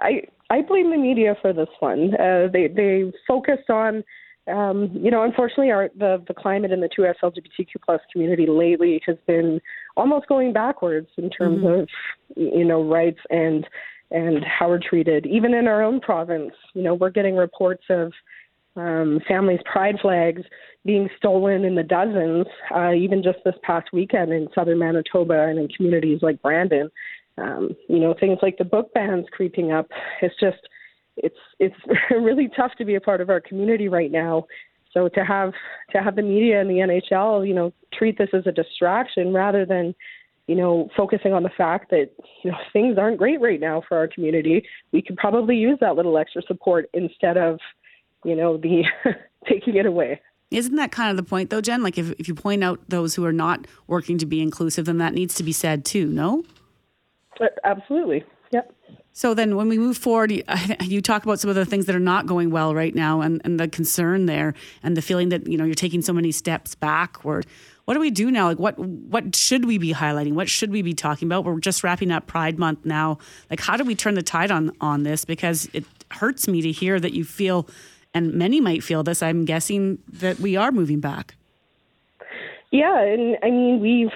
[0.00, 2.14] I I blame the media for this one.
[2.14, 4.02] Uh, they they focused on,
[4.48, 9.00] um, you know, unfortunately, our the the climate in the 2S LGBTQ plus community lately
[9.06, 9.60] has been
[9.96, 11.88] almost going backwards in terms of
[12.36, 13.66] you know rights and
[14.10, 15.26] and how we're treated.
[15.26, 18.12] Even in our own province, you know, we're getting reports of
[18.74, 20.42] um, families' pride flags
[20.84, 22.46] being stolen in the dozens.
[22.74, 26.90] Uh, even just this past weekend in southern Manitoba and in communities like Brandon
[27.38, 29.88] um, you know things like the book bans creeping up
[30.22, 30.58] it's just
[31.16, 31.76] it's it's
[32.10, 34.44] really tough to be a part of our community right now
[34.92, 35.52] so to have
[35.90, 39.64] to have the media and the NHL you know treat this as a distraction rather
[39.64, 39.94] than
[40.46, 42.10] you know focusing on the fact that
[42.42, 45.96] you know things aren't great right now for our community we could probably use that
[45.96, 47.58] little extra support instead of
[48.24, 48.82] you know the
[49.48, 50.20] taking it away
[50.50, 51.80] Isn't that kind of the point, though, Jen?
[51.80, 54.98] Like, if, if you point out those who are not working to be inclusive, then
[54.98, 56.42] that needs to be said too, no?
[57.40, 58.72] But absolutely yep
[59.12, 60.44] So then, when we move forward, you,
[60.80, 63.40] you talk about some of the things that are not going well right now, and,
[63.44, 66.76] and the concern there, and the feeling that you know you're taking so many steps
[66.76, 67.46] backward.
[67.86, 68.46] What do we do now?
[68.46, 70.34] Like, what what should we be highlighting?
[70.34, 71.44] What should we be talking about?
[71.44, 73.18] We're just wrapping up Pride Month now.
[73.50, 75.24] Like, how do we turn the tide on on this?
[75.24, 77.68] Because it hurts me to hear that you feel,
[78.14, 79.24] and many might feel this.
[79.24, 81.34] I'm guessing that we are moving back.
[82.70, 84.12] Yeah, and I mean we've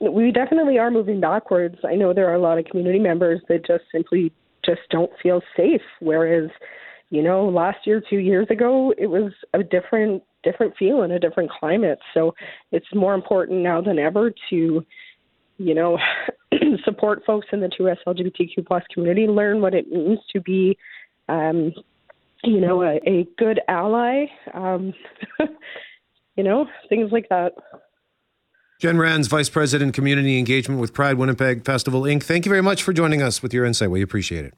[0.00, 1.76] we definitely are moving backwards.
[1.84, 4.32] I know there are a lot of community members that just simply
[4.64, 5.82] just don't feel safe.
[6.00, 6.50] Whereas,
[7.10, 11.18] you know, last year, two years ago, it was a different different feel and a
[11.18, 11.98] different climate.
[12.14, 12.34] So
[12.70, 14.86] it's more important now than ever to,
[15.58, 15.98] you know,
[16.84, 20.78] support folks in the 2S LGBTQ plus community, learn what it means to be
[21.28, 21.72] um,
[22.44, 24.26] you know, a, a good ally.
[24.54, 24.94] Um,
[26.36, 27.52] you know, things like that.
[28.78, 32.22] Jen Rands, Vice President, Community Engagement with Pride Winnipeg Festival Inc.
[32.22, 33.90] Thank you very much for joining us with your insight.
[33.90, 34.54] We appreciate it.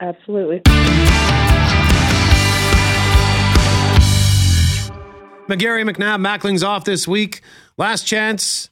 [0.00, 0.60] Absolutely.
[5.46, 7.42] McGarry McNabb Mackling's off this week.
[7.76, 8.70] Last chance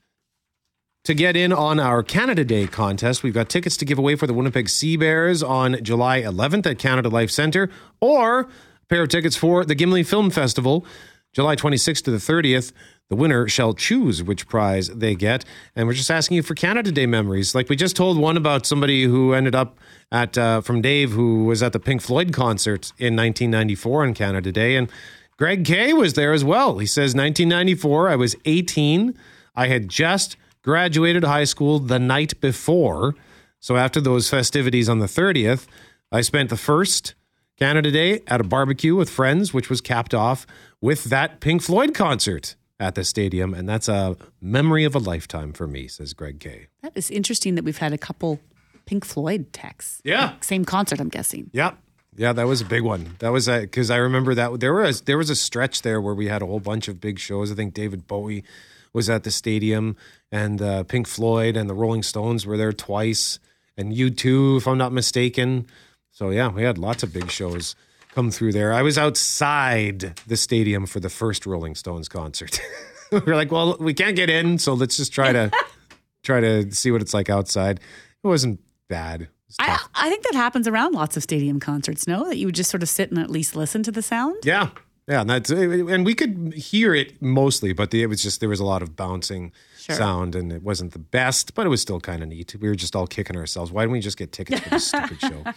[1.04, 3.22] to get in on our Canada Day contest.
[3.22, 6.78] We've got tickets to give away for the Winnipeg Sea Bears on July 11th at
[6.78, 7.68] Canada Life Centre,
[8.00, 8.48] or a
[8.88, 10.86] pair of tickets for the Gimli Film Festival,
[11.34, 12.72] July 26th to the 30th.
[13.12, 15.44] The winner shall choose which prize they get.
[15.76, 17.54] And we're just asking you for Canada Day memories.
[17.54, 19.78] Like we just told one about somebody who ended up
[20.10, 24.50] at, uh, from Dave, who was at the Pink Floyd concert in 1994 on Canada
[24.50, 24.76] Day.
[24.76, 24.90] And
[25.36, 26.78] Greg Kay was there as well.
[26.78, 29.14] He says, 1994, I was 18.
[29.54, 33.14] I had just graduated high school the night before.
[33.60, 35.66] So after those festivities on the 30th,
[36.10, 37.14] I spent the first
[37.58, 40.46] Canada Day at a barbecue with friends, which was capped off
[40.80, 43.54] with that Pink Floyd concert at the stadium.
[43.54, 46.66] And that's a memory of a lifetime for me, says Greg Kay.
[46.82, 48.40] That is interesting that we've had a couple
[48.84, 50.02] Pink Floyd texts.
[50.04, 50.34] Yeah.
[50.40, 51.50] Same concert, I'm guessing.
[51.52, 51.78] Yep.
[52.14, 53.16] Yeah, that was a big one.
[53.20, 56.28] That was because I remember that there was there was a stretch there where we
[56.28, 57.50] had a whole bunch of big shows.
[57.50, 58.44] I think David Bowie
[58.92, 59.96] was at the stadium,
[60.30, 63.38] and uh, Pink Floyd and the Rolling Stones were there twice,
[63.78, 65.66] and U2, if I'm not mistaken.
[66.10, 67.74] So yeah, we had lots of big shows
[68.12, 68.72] come through there.
[68.72, 72.60] I was outside the stadium for the first Rolling Stones concert.
[73.12, 75.50] we were like, well, we can't get in, so let's just try to
[76.22, 77.78] try to see what it's like outside.
[78.22, 79.28] It wasn't bad.
[79.58, 79.78] I.
[79.94, 82.06] I think that happens around lots of stadium concerts.
[82.06, 84.36] No, that you would just sort of sit and at least listen to the sound.
[84.44, 84.70] Yeah,
[85.08, 88.48] yeah, and that's and we could hear it mostly, but the, it was just there
[88.48, 89.52] was a lot of bouncing
[89.82, 89.96] Sure.
[89.96, 92.54] sound, and it wasn't the best, but it was still kind of neat.
[92.60, 93.72] We were just all kicking ourselves.
[93.72, 95.44] Why didn't we just get tickets for this stupid show?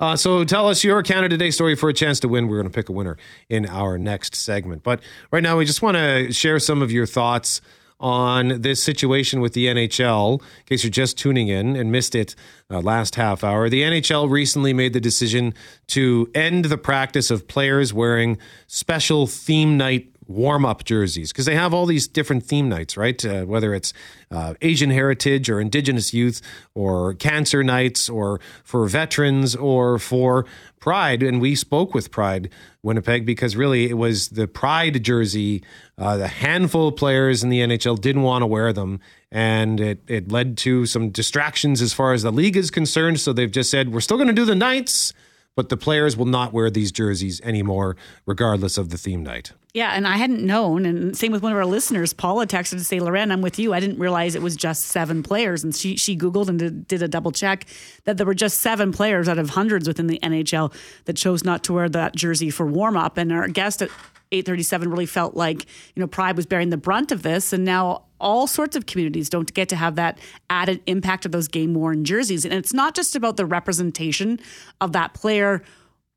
[0.00, 2.46] Uh, so tell us your Canada Day story for a chance to win.
[2.46, 3.16] We're going to pick a winner
[3.48, 5.00] in our next segment, but
[5.32, 7.60] right now we just want to share some of your thoughts
[8.00, 10.40] on this situation with the NHL.
[10.40, 12.36] In case you're just tuning in and missed it
[12.70, 15.52] uh, last half hour, the NHL recently made the decision
[15.88, 21.54] to end the practice of players wearing special theme night warm up jerseys because they
[21.54, 23.24] have all these different theme nights, right?
[23.24, 23.92] Uh, whether it's
[24.30, 26.40] uh, Asian heritage or Indigenous youth
[26.74, 30.44] or cancer nights or for veterans or for
[30.80, 31.22] Pride.
[31.22, 32.50] And we spoke with Pride
[32.82, 35.64] Winnipeg because really it was the Pride jersey.
[35.96, 39.00] Uh, the handful of players in the NHL didn't want to wear them.
[39.30, 43.20] And it, it led to some distractions as far as the league is concerned.
[43.20, 45.12] So they've just said, we're still going to do the nights,
[45.58, 47.96] but the players will not wear these jerseys anymore,
[48.26, 49.50] regardless of the theme night.
[49.74, 50.86] Yeah, and I hadn't known.
[50.86, 53.74] And same with one of our listeners, Paula texted to say, Loren, I'm with you.
[53.74, 55.64] I didn't realize it was just seven players.
[55.64, 57.66] And she, she Googled and did, did a double check
[58.04, 60.72] that there were just seven players out of hundreds within the NHL
[61.06, 63.18] that chose not to wear that jersey for warm up.
[63.18, 63.90] And our guest at
[64.32, 65.64] 837 really felt like,
[65.94, 67.52] you know, Pride was bearing the brunt of this.
[67.52, 70.18] And now all sorts of communities don't get to have that
[70.50, 72.44] added impact of those game worn jerseys.
[72.44, 74.40] And it's not just about the representation
[74.80, 75.62] of that player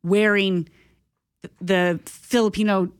[0.03, 0.68] wearing
[1.59, 2.91] the Filipino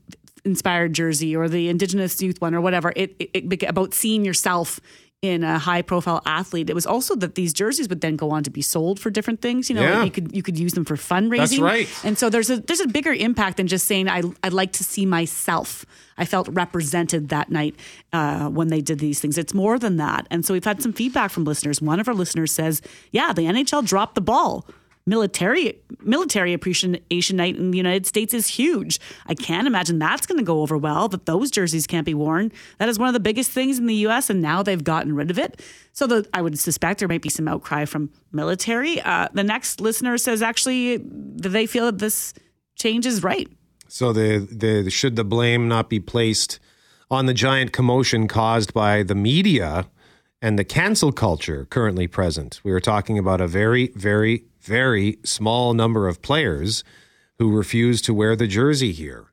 [0.43, 4.80] inspired jersey or the indigenous youth one or whatever it, it, it about seeing yourself
[5.22, 8.41] in a high profile athlete it was also that these jerseys would then go on
[8.41, 10.03] to be sold for different things you know Yeah.
[10.03, 11.38] you could you could use them for fundraising.
[11.38, 11.88] That's right.
[12.03, 14.84] and so there's a there's a bigger impact than just saying I I'd like to
[14.84, 15.86] see myself.
[16.17, 17.76] I felt represented that night
[18.13, 19.38] uh, when they did these things.
[19.38, 20.28] It's more than that.
[20.30, 21.82] And so we've had some feedback from listeners.
[21.82, 24.65] One of our listeners says yeah the NHL dropped the ball
[25.05, 28.99] military military appreciation night in the United States is huge.
[29.25, 31.07] I can't imagine that's going to go over well.
[31.07, 32.51] That those jerseys can't be worn.
[32.77, 34.29] That is one of the biggest things in the U.S.
[34.29, 35.61] and now they've gotten rid of it.
[35.93, 39.01] So the, I would suspect there might be some outcry from military.
[39.01, 42.33] Uh, the next listener says actually that they feel that this
[42.75, 43.47] change is right.
[43.87, 46.59] So the the should the blame not be placed
[47.09, 49.87] on the giant commotion caused by the media
[50.41, 52.61] and the cancel culture currently present?
[52.63, 56.84] We were talking about a very very very small number of players
[57.39, 59.28] who refuse to wear the jersey here.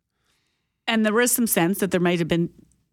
[0.87, 2.49] and there was some sense that there might have been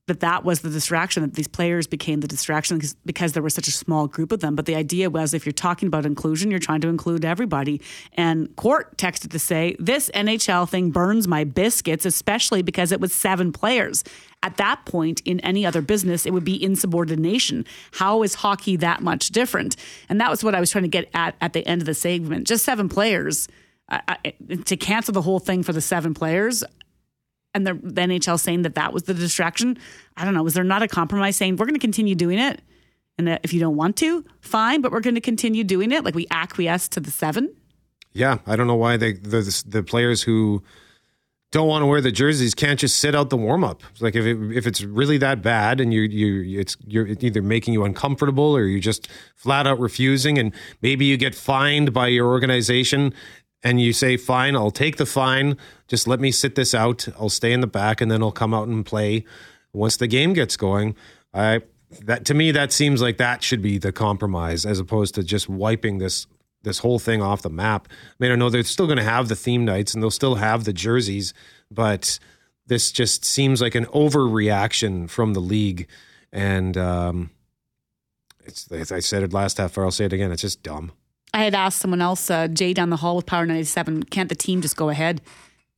[0.08, 3.56] that that was the distraction that these players became the distraction because, because there was
[3.56, 4.56] such a small group of them.
[4.56, 7.82] But the idea was if you're talking about inclusion you're trying to include everybody.
[8.14, 13.14] And court texted to say this nhl thing burns my biscuits especially because it was
[13.14, 14.03] seven players.
[14.43, 17.66] At that point in any other business it would be insubordination.
[17.93, 19.76] How is hockey that much different?
[20.08, 21.95] And that was what i was trying to get at at the end of the
[21.95, 22.45] segment.
[22.45, 23.47] Just seven players
[24.66, 26.64] to cancel the whole thing for the seven players
[27.56, 29.80] and the, the NHL saying that that was the distraction.
[30.18, 30.43] I don't know.
[30.43, 32.62] Was there not a compromise saying we're going to continue doing it?
[33.18, 36.03] And if you don't want to, fine, but we're going to continue doing it.
[36.03, 37.56] Like we acquiesce to the seven.
[38.12, 40.64] Yeah, I don't know why they the the players who
[41.51, 43.82] don't want to wear the jerseys can't just sit out the warm up.
[44.01, 47.74] Like if it, if it's really that bad and you you it's you're either making
[47.74, 52.28] you uncomfortable or you're just flat out refusing, and maybe you get fined by your
[52.28, 53.14] organization.
[53.66, 55.57] And you say, fine, I'll take the fine.
[55.88, 57.07] Just let me sit this out.
[57.20, 59.26] I'll stay in the back, and then I'll come out and play
[59.74, 60.95] once the game gets going.
[61.34, 61.61] I
[62.03, 65.49] that to me that seems like that should be the compromise, as opposed to just
[65.49, 66.28] wiping this
[66.61, 67.88] this whole thing off the map.
[67.91, 70.36] I mean, I know they're still going to have the theme nights and they'll still
[70.36, 71.34] have the jerseys,
[71.70, 72.20] but
[72.66, 75.88] this just seems like an overreaction from the league.
[76.34, 77.30] And um,
[78.43, 80.32] it's I said it last half hour, I'll say it again.
[80.32, 80.91] It's just dumb.
[81.36, 84.36] I had asked someone else, uh, Jay down the hall with Power 97, can't the
[84.36, 85.20] team just go ahead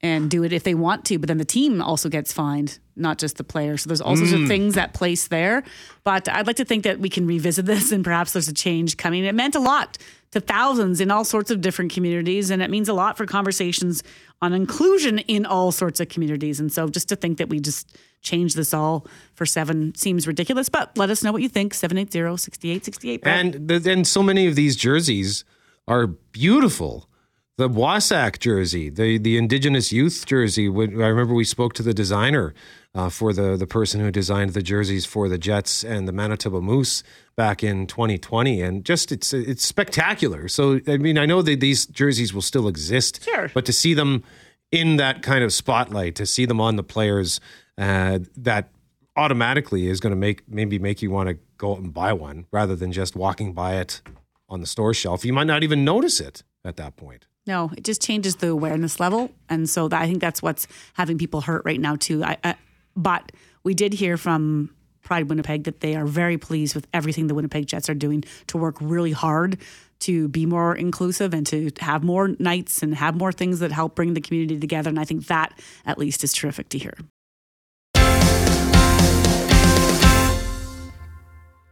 [0.02, 1.18] and do it if they want to?
[1.18, 3.76] But then the team also gets fined, not just the player.
[3.76, 5.64] So there's all sorts of things at place there.
[6.04, 8.98] But I'd like to think that we can revisit this and perhaps there's a change
[8.98, 9.26] coming.
[9.26, 9.98] It meant a lot
[10.30, 12.52] to thousands in all sorts of different communities.
[12.52, 14.04] And it means a lot for conversations
[14.44, 16.60] on inclusion in all sorts of communities.
[16.60, 17.98] And so just to think that we just
[18.30, 19.06] change this all
[19.36, 20.70] for seven seems ridiculous.
[20.70, 21.74] But let us know what you think.
[21.74, 23.22] 780 6868.
[23.26, 25.44] And and so many of these jerseys
[25.88, 27.10] are beautiful.
[27.58, 30.68] The Wasak jersey, the the Indigenous youth jersey.
[30.68, 32.54] I remember we spoke to the designer
[32.94, 36.62] uh, for the the person who designed the jerseys for the Jets and the Manitoba
[36.62, 37.02] Moose
[37.36, 40.48] back in 2020, and just it's it's spectacular.
[40.48, 43.50] So I mean, I know that these jerseys will still exist, Sure.
[43.56, 44.24] but to see them
[44.72, 47.40] in that kind of spotlight, to see them on the players,
[47.78, 48.70] uh, that
[49.16, 52.46] automatically is going to make maybe make you want to go out and buy one
[52.52, 54.02] rather than just walking by it
[54.50, 55.26] on the store shelf.
[55.26, 57.26] You might not even notice it at that point.
[57.46, 61.18] No, it just changes the awareness level, and so that, I think that's what's having
[61.18, 62.24] people hurt right now too.
[62.24, 62.56] I, I,
[62.96, 63.32] but
[63.64, 64.70] we did hear from
[65.02, 68.58] Pride Winnipeg that they are very pleased with everything the Winnipeg Jets are doing to
[68.58, 69.58] work really hard
[70.00, 73.96] to be more inclusive and to have more nights and have more things that help
[73.96, 74.90] bring the community together.
[74.90, 76.94] And I think that at least is terrific to hear.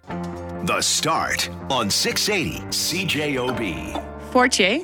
[0.08, 4.32] The Start on 680 CJOB.
[4.32, 4.80] Fortier,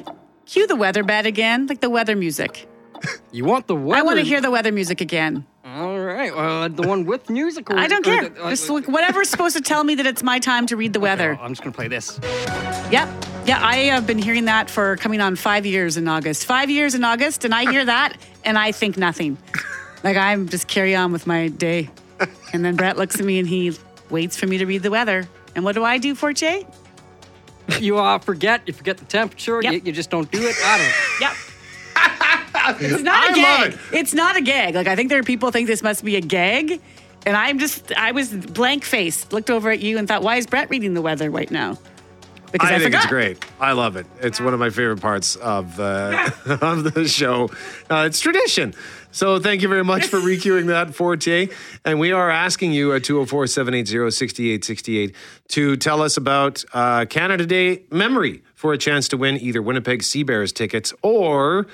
[0.46, 2.68] cue the weather bed again, like the weather music.
[3.32, 4.00] You want the weather?
[4.00, 5.46] I want to hear the weather music again.
[5.66, 7.70] All right, uh, the one with music.
[7.72, 8.28] Or, I don't care.
[8.30, 10.76] the- uh, Just uh, like whatever's supposed to tell me that it's my time to
[10.76, 11.36] read the weather.
[11.42, 12.20] I'm just gonna play this.
[12.92, 13.10] Yep.
[13.48, 16.46] Yeah, I have been hearing that for coming on five years in August.
[16.46, 19.38] Five years in August, and I hear that and I think nothing.
[20.04, 21.90] Like I'm just carry on with my day.
[22.54, 23.72] And then Brett looks at me and he
[24.12, 25.28] waits for me to read the weather.
[25.56, 26.66] And what do I do, Forte?
[27.80, 28.64] You uh, forget.
[28.66, 29.62] You forget the temperature.
[29.62, 29.74] Yep.
[29.74, 30.56] You, you just don't do it.
[30.62, 31.22] I don't.
[31.22, 31.32] Yep.
[32.80, 33.72] It's not a I gag.
[33.72, 34.76] love It's not a gag.
[34.76, 36.82] Like I think there are people think this must be a gag.
[37.26, 40.48] And I'm just I was blank faced, looked over at you and thought, why is
[40.48, 41.78] Brett reading the weather right now?
[42.52, 43.04] Because I, I, think forgot.
[43.04, 43.46] it's great.
[43.60, 44.06] I love it.
[44.20, 46.30] It's one of my favorite parts of uh,
[46.62, 47.50] of the show.
[47.90, 48.74] Uh, it's tradition.
[49.14, 51.50] So thank you very much for recuing that, Forte.
[51.84, 55.16] And we are asking you at 204 780 6868
[55.50, 60.04] to tell us about uh, Canada Day memory for a chance to win either Winnipeg
[60.04, 61.68] Sea Bears tickets or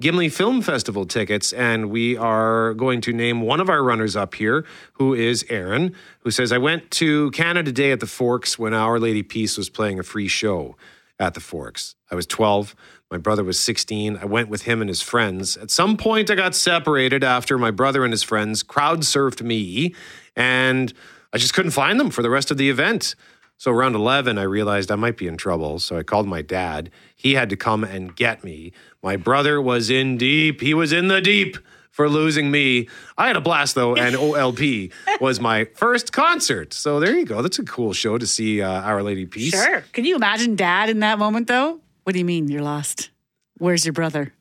[0.00, 1.52] Gimli Film Festival tickets.
[1.52, 4.64] And we are going to name one of our runners up here,
[4.94, 8.98] who is Aaron, who says, I went to Canada Day at the Forks when Our
[8.98, 10.76] Lady Peace was playing a free show
[11.18, 11.94] at the Forks.
[12.10, 12.74] I was 12.
[13.10, 14.16] My brother was 16.
[14.16, 15.56] I went with him and his friends.
[15.56, 19.94] At some point, I got separated after my brother and his friends crowd surfed me,
[20.34, 20.92] and
[21.32, 23.14] I just couldn't find them for the rest of the event.
[23.62, 25.78] So around 11, I realized I might be in trouble.
[25.78, 26.90] So I called my dad.
[27.14, 28.72] He had to come and get me.
[29.04, 30.60] My brother was in deep.
[30.60, 31.56] He was in the deep
[31.92, 32.88] for losing me.
[33.16, 34.90] I had a blast though, and OLP
[35.20, 36.74] was my first concert.
[36.74, 37.40] So there you go.
[37.40, 39.52] That's a cool show to see uh, Our Lady Peace.
[39.52, 39.84] Sure.
[39.92, 41.78] Can you imagine dad in that moment though?
[42.02, 43.10] What do you mean you're lost?
[43.58, 44.34] Where's your brother?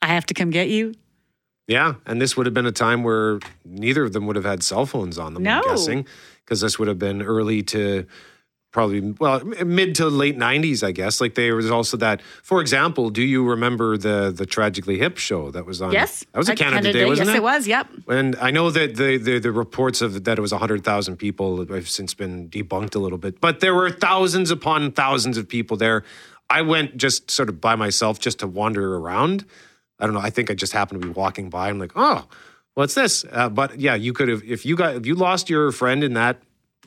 [0.00, 0.94] I have to come get you?
[1.66, 4.62] Yeah, and this would have been a time where neither of them would have had
[4.62, 5.46] cell phones on them.
[5.46, 5.68] I'm No.
[5.68, 6.06] guessing
[6.42, 8.06] because this would have been early to
[8.72, 13.10] probably well mid to late 90s i guess like there was also that for example
[13.10, 16.24] do you remember the the tragically hip show that was on Yes.
[16.32, 17.66] that was a At canada, day, wasn't yes, it it was.
[17.66, 17.86] Yep.
[18.08, 21.88] and I know that the, the, the reports of that it was 100,000 people have
[21.88, 26.04] since been debunked a little bit, but there were thousands upon thousands of people there.
[26.48, 29.44] I went just sort of by myself just to wander around.
[29.98, 30.20] I don't know.
[30.20, 31.68] I think I just happened to be walking by.
[31.70, 32.26] I'm like, oh,
[32.74, 33.24] what's this?
[33.30, 36.14] Uh, but yeah, you could have, if you got, if you lost your friend in
[36.14, 36.40] that,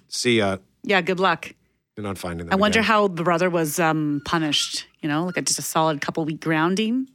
[0.07, 1.53] see, uh, Yeah, good luck.
[1.95, 2.53] You're not finding them.
[2.53, 2.87] I wonder again.
[2.87, 6.41] how the brother was um, punished, you know, like a, just a solid couple week
[6.41, 7.07] grounding.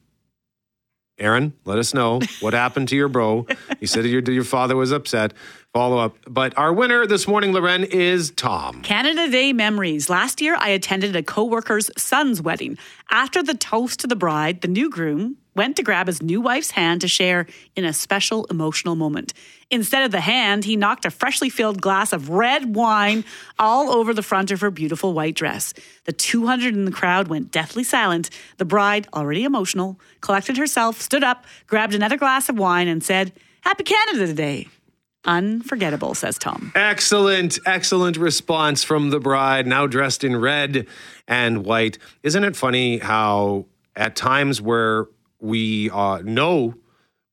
[1.18, 3.46] Aaron, let us know what happened to your bro.
[3.80, 5.32] You said your, your father was upset.
[5.78, 6.16] Follow up.
[6.26, 8.82] But our winner this morning, Loren, is Tom.
[8.82, 10.10] Canada Day memories.
[10.10, 12.76] Last year, I attended a coworker's son's wedding.
[13.12, 16.72] After the toast to the bride, the new groom went to grab his new wife's
[16.72, 19.34] hand to share in a special emotional moment.
[19.70, 23.24] Instead of the hand, he knocked a freshly filled glass of red wine
[23.56, 25.74] all over the front of her beautiful white dress.
[26.06, 28.30] The 200 in the crowd went deathly silent.
[28.56, 33.32] The bride, already emotional, collected herself, stood up, grabbed another glass of wine, and said,
[33.60, 34.66] Happy Canada Day.
[35.24, 36.72] Unforgettable, says Tom.
[36.74, 40.86] Excellent, excellent response from the bride, now dressed in red
[41.26, 41.98] and white.
[42.22, 43.66] Isn't it funny how
[43.96, 45.06] at times where
[45.40, 46.74] we uh, know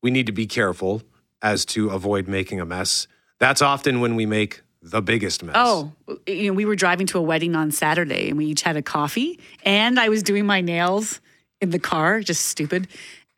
[0.02, 1.04] we need to be careful
[1.42, 3.08] as to avoid making a mess,
[3.40, 5.56] that's often when we make the biggest mess.
[5.58, 5.92] Oh,
[6.28, 8.82] you know, we were driving to a wedding on Saturday and we each had a
[8.82, 11.22] coffee and I was doing my nails
[11.60, 12.88] in the car, just stupid,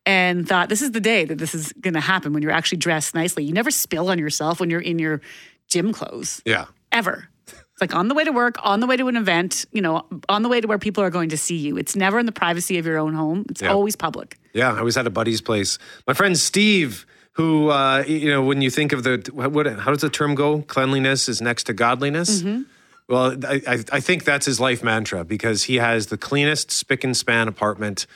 [0.07, 2.77] and thought this is the day that this is going to happen when you're actually
[2.79, 3.43] dressed nicely.
[3.43, 5.19] You never spill on yourself when you're in your
[5.67, 6.65] gym clothes, Yeah.
[6.91, 7.27] ever.
[7.47, 10.05] It's like on the way to work, on the way to an event, you know,
[10.29, 11.77] on the way to where people are going to see you.
[11.77, 13.45] It's never in the privacy of your own home.
[13.49, 13.69] It's Yeah.
[13.73, 14.37] always public.
[14.53, 15.77] Yeah, I was at a buddy's place.
[16.07, 20.01] My friend Steve, who uh, you know, when you think of the what, how does
[20.01, 20.61] the term go?
[20.63, 22.43] Cleanliness is next to godliness.
[23.09, 27.03] Well, I, I, I think that's his life mantra because he has the cleanest spick
[27.03, 28.07] and span apartment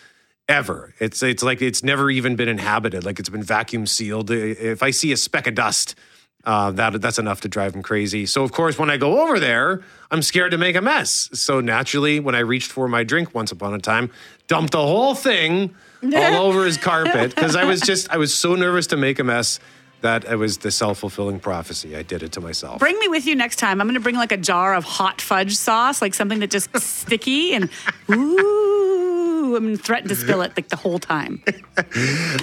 [0.52, 0.94] ever.
[1.00, 3.06] It's it's like it's never even been inhabited.
[3.06, 4.30] Like it's been vacuum sealed.
[4.30, 5.96] If I see a speck of dust.
[6.44, 8.26] Uh, that that's enough to drive him crazy.
[8.26, 11.30] So of course, when I go over there, I'm scared to make a mess.
[11.34, 14.10] So naturally, when I reached for my drink once upon a time,
[14.48, 16.10] dumped the whole thing all
[16.48, 19.60] over his carpet because I was just I was so nervous to make a mess
[20.02, 21.96] that it was the self fulfilling prophecy.
[21.96, 22.80] I did it to myself.
[22.80, 23.82] Bring me with you next time.
[23.82, 26.76] I'm going to bring like a jar of hot fudge sauce, like something that just
[26.82, 27.70] sticky and
[28.12, 31.44] ooh, I'm going to spill it like the whole time.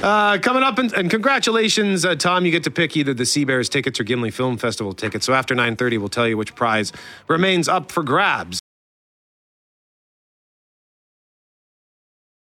[0.02, 2.44] Uh, coming up, and, and congratulations, uh, Tom.
[2.44, 5.26] You get to pick either the sea bears tickets or Gimli Film Festival tickets.
[5.26, 6.92] So after 9.30, we'll tell you which prize
[7.28, 8.57] remains up for grabs.